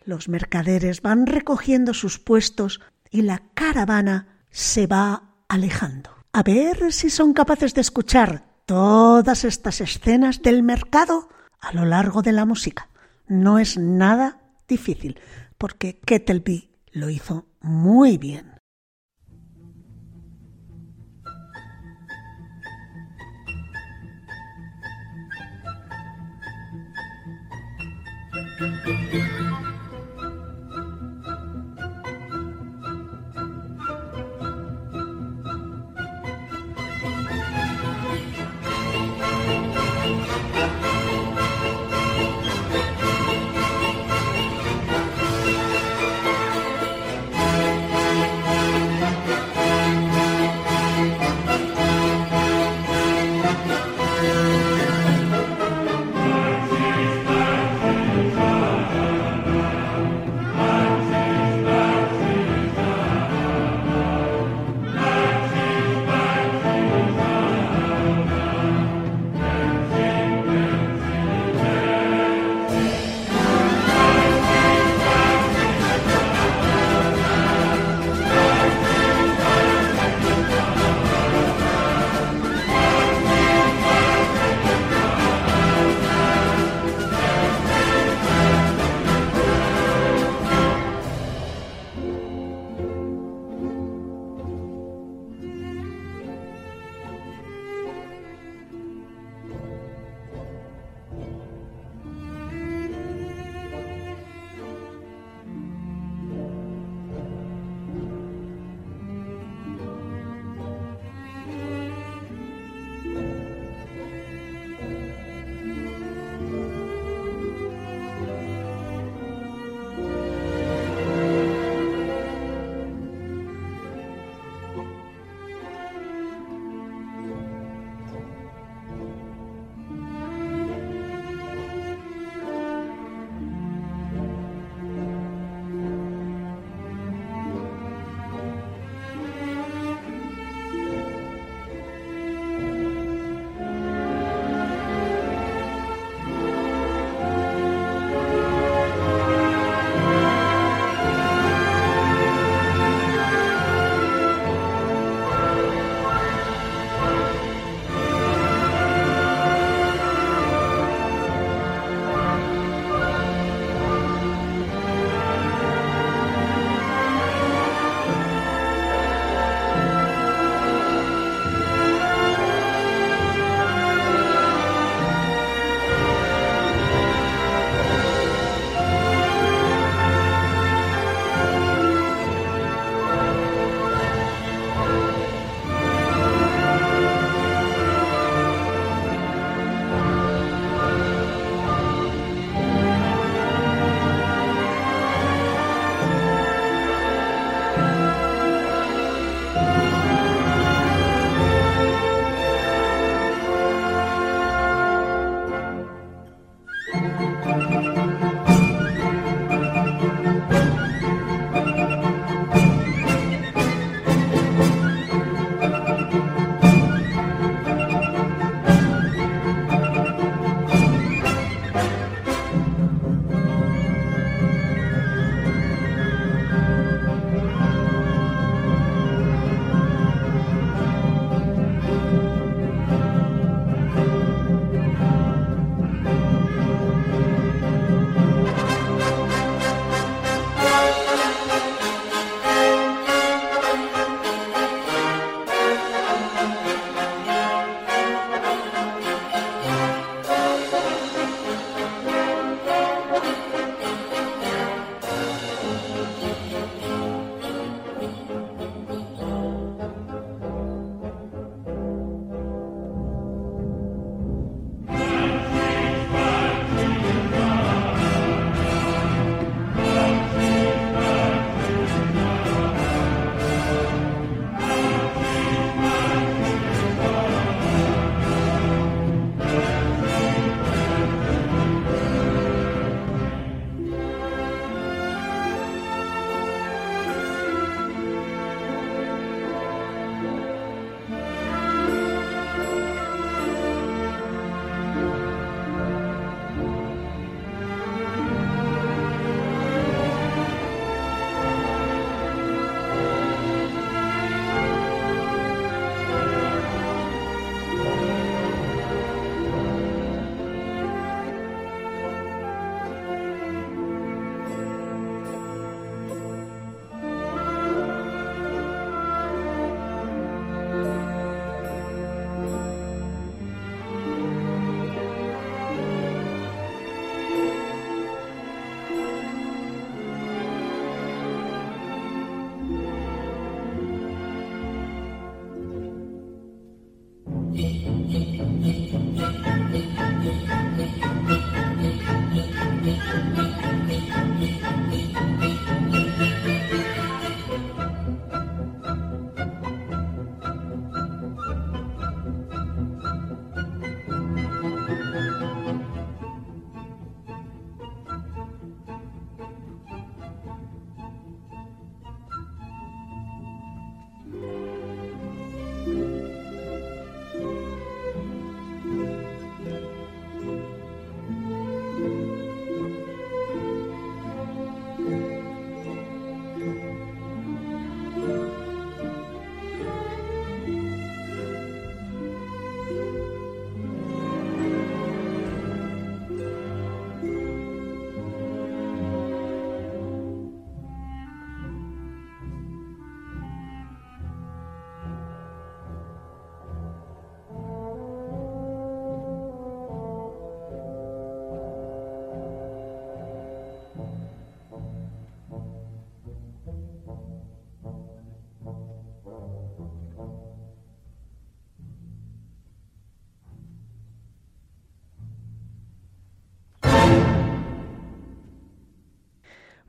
Los 0.05 0.29
mercaderes 0.29 1.03
van 1.03 1.27
recogiendo 1.27 1.95
sus 1.95 2.19
puestos 2.19 2.81
y 3.11 3.23
la 3.23 3.43
caravana 3.55 4.41
se 4.51 4.87
va 4.87 5.35
alejando. 5.49 6.11
A 6.33 6.43
ver 6.43 6.93
si 6.93 7.11
son 7.11 7.33
capaces 7.33 7.75
de 7.75 7.81
escuchar 7.81 8.45
todas 8.67 9.45
estas 9.45 9.81
escenas 9.81 10.43
del 10.43 10.63
mercado 10.63 11.29
a 11.61 11.73
lo 11.73 11.85
largo 11.85 12.23
de 12.23 12.33
la 12.33 12.45
música. 12.45 12.89
No 13.27 13.59
es 13.59 13.79
nada 13.79 14.41
difícil, 14.69 15.19
porque 15.59 16.01
Kettleby 16.01 16.71
lo 16.93 17.11
hizo 17.11 17.47
muy 17.61 18.19
bien. 18.19 18.56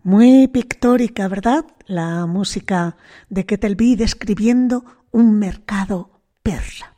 Muy 0.07 0.47
pictórica, 0.47 1.27
¿verdad? 1.27 1.65
La 1.85 2.25
música 2.27 2.95
de 3.29 3.45
Ketelby 3.45 3.97
describiendo 3.97 4.85
un 5.11 5.37
mercado 5.37 6.21
persa. 6.41 6.95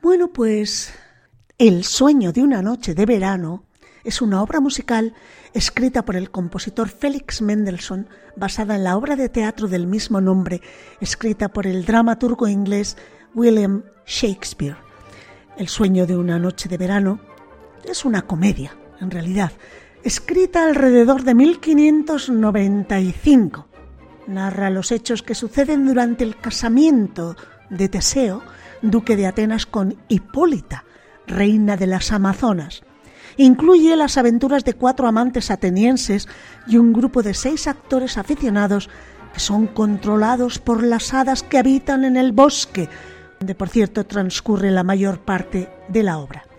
Bueno, 0.00 0.32
pues 0.32 0.94
El 1.58 1.82
sueño 1.82 2.30
de 2.30 2.44
una 2.44 2.62
noche 2.62 2.94
de 2.94 3.04
verano 3.04 3.64
es 4.04 4.22
una 4.22 4.42
obra 4.44 4.60
musical 4.60 5.12
escrita 5.54 6.04
por 6.04 6.14
el 6.14 6.30
compositor 6.30 6.88
Félix 6.88 7.42
Mendelssohn, 7.42 8.08
basada 8.36 8.76
en 8.76 8.84
la 8.84 8.96
obra 8.96 9.16
de 9.16 9.28
teatro 9.28 9.66
del 9.66 9.88
mismo 9.88 10.20
nombre, 10.20 10.60
escrita 11.00 11.48
por 11.48 11.66
el 11.66 11.84
dramaturgo 11.84 12.46
inglés 12.46 12.96
William 13.34 13.82
Shakespeare. 14.06 14.76
El 15.58 15.66
sueño 15.66 16.06
de 16.06 16.16
una 16.16 16.38
noche 16.38 16.68
de 16.68 16.78
verano 16.78 17.18
es 17.84 18.04
una 18.04 18.22
comedia, 18.22 18.76
en 19.00 19.10
realidad, 19.10 19.50
escrita 20.04 20.64
alrededor 20.64 21.24
de 21.24 21.34
1595. 21.34 23.66
Narra 24.26 24.70
los 24.70 24.92
hechos 24.92 25.22
que 25.22 25.34
suceden 25.34 25.86
durante 25.86 26.24
el 26.24 26.36
casamiento 26.36 27.36
de 27.68 27.88
Teseo, 27.88 28.42
duque 28.82 29.16
de 29.16 29.26
Atenas, 29.26 29.66
con 29.66 29.96
Hipólita, 30.08 30.84
reina 31.26 31.76
de 31.76 31.86
las 31.86 32.12
Amazonas. 32.12 32.82
Incluye 33.36 33.96
las 33.96 34.16
aventuras 34.18 34.64
de 34.64 34.74
cuatro 34.74 35.06
amantes 35.06 35.50
atenienses 35.50 36.28
y 36.66 36.78
un 36.78 36.92
grupo 36.92 37.22
de 37.22 37.34
seis 37.34 37.66
actores 37.66 38.18
aficionados 38.18 38.90
que 39.32 39.40
son 39.40 39.66
controlados 39.66 40.58
por 40.58 40.82
las 40.82 41.14
hadas 41.14 41.42
que 41.42 41.58
habitan 41.58 42.04
en 42.04 42.16
el 42.16 42.32
bosque, 42.32 42.88
donde 43.38 43.54
por 43.54 43.68
cierto 43.68 44.04
transcurre 44.04 44.70
la 44.70 44.82
mayor 44.82 45.20
parte 45.20 45.70
de 45.88 46.02
la 46.02 46.18
obra. 46.18 46.49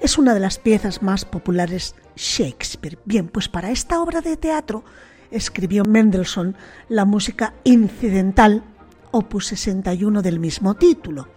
Es 0.00 0.16
una 0.16 0.32
de 0.32 0.40
las 0.40 0.58
piezas 0.58 1.02
más 1.02 1.26
populares 1.26 1.94
Shakespeare. 2.16 2.98
Bien, 3.04 3.28
pues 3.28 3.48
para 3.48 3.70
esta 3.70 4.00
obra 4.00 4.22
de 4.22 4.36
teatro 4.36 4.82
escribió 5.30 5.84
Mendelssohn 5.84 6.56
la 6.88 7.04
música 7.04 7.52
incidental, 7.64 8.64
opus 9.10 9.46
61 9.48 10.22
del 10.22 10.40
mismo 10.40 10.74
título. 10.74 11.28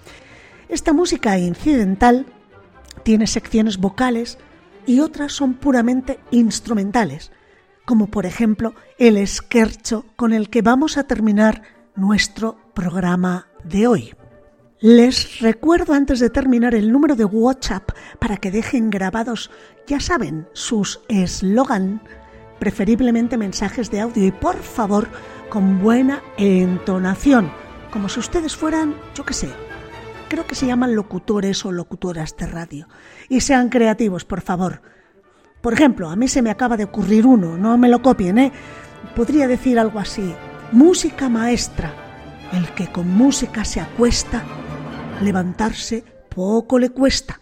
Esta 0.69 0.93
música 0.93 1.37
incidental 1.37 2.25
tiene 3.03 3.27
secciones 3.27 3.77
vocales 3.77 4.37
y 4.85 5.01
otras 5.01 5.33
son 5.33 5.55
puramente 5.55 6.19
instrumentales, 6.31 7.31
como 7.85 8.07
por 8.07 8.25
ejemplo 8.25 8.75
el 8.97 9.17
esquercho 9.17 10.05
con 10.15 10.31
el 10.31 10.49
que 10.49 10.61
vamos 10.61 10.97
a 10.97 11.03
terminar 11.03 11.63
nuestro 11.95 12.57
programa 12.73 13.47
de 13.65 13.87
hoy. 13.87 14.13
Les 14.83 15.39
recuerdo 15.39 15.93
antes 15.93 16.19
de 16.19 16.29
terminar 16.29 16.75
el 16.75 16.91
número 16.91 17.15
de 17.15 17.23
WhatsApp 17.23 17.91
para 18.19 18.35
que 18.35 18.51
dejen 18.51 18.89
grabados, 18.89 19.49
ya 19.87 20.01
saben, 20.01 20.45
sus 20.51 20.99
eslogan, 21.07 22.01
preferiblemente 22.59 23.37
mensajes 23.37 23.89
de 23.91 24.01
audio 24.01 24.27
y 24.27 24.33
por 24.33 24.57
favor 24.57 25.07
con 25.47 25.81
buena 25.81 26.21
entonación, 26.35 27.49
como 27.91 28.09
si 28.09 28.19
ustedes 28.19 28.57
fueran, 28.57 28.93
yo 29.15 29.23
qué 29.23 29.33
sé, 29.33 29.47
creo 30.27 30.45
que 30.45 30.55
se 30.55 30.67
llaman 30.67 30.95
locutores 30.95 31.65
o 31.65 31.71
locutoras 31.71 32.35
de 32.35 32.47
radio. 32.47 32.89
Y 33.29 33.39
sean 33.39 33.69
creativos, 33.69 34.25
por 34.25 34.41
favor. 34.41 34.81
Por 35.61 35.71
ejemplo, 35.71 36.09
a 36.09 36.17
mí 36.17 36.27
se 36.27 36.41
me 36.41 36.51
acaba 36.51 36.75
de 36.75 36.83
ocurrir 36.83 37.25
uno, 37.25 37.57
no 37.57 37.77
me 37.77 37.87
lo 37.87 38.01
copien, 38.01 38.37
¿eh? 38.37 38.51
Podría 39.15 39.47
decir 39.47 39.79
algo 39.79 39.99
así, 39.99 40.35
música 40.73 41.29
maestra, 41.29 41.93
el 42.51 42.67
que 42.73 42.91
con 42.91 43.07
música 43.09 43.63
se 43.63 43.79
acuesta 43.79 44.43
levantarse 45.23 46.03
poco 46.29 46.77
le 46.77 46.89
cuesta. 46.89 47.39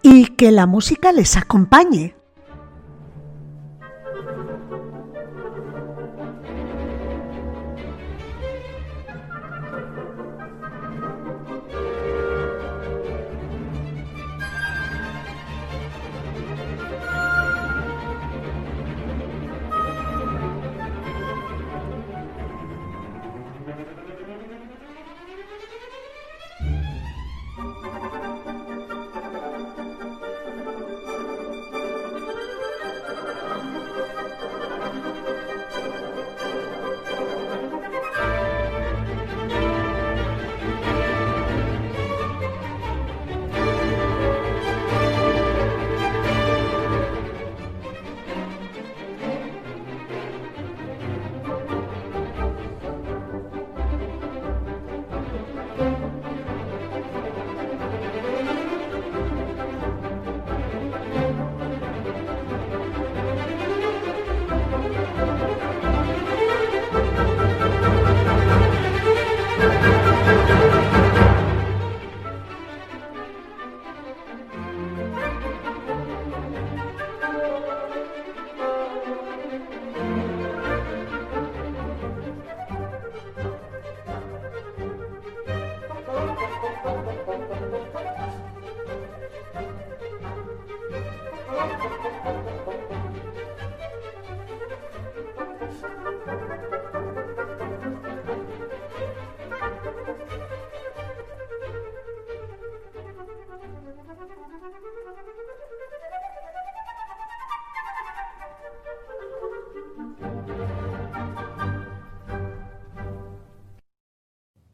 y 0.02 0.26
que 0.26 0.50
la 0.50 0.66
música 0.66 1.12
les 1.12 1.36
acompañe. 1.36 2.14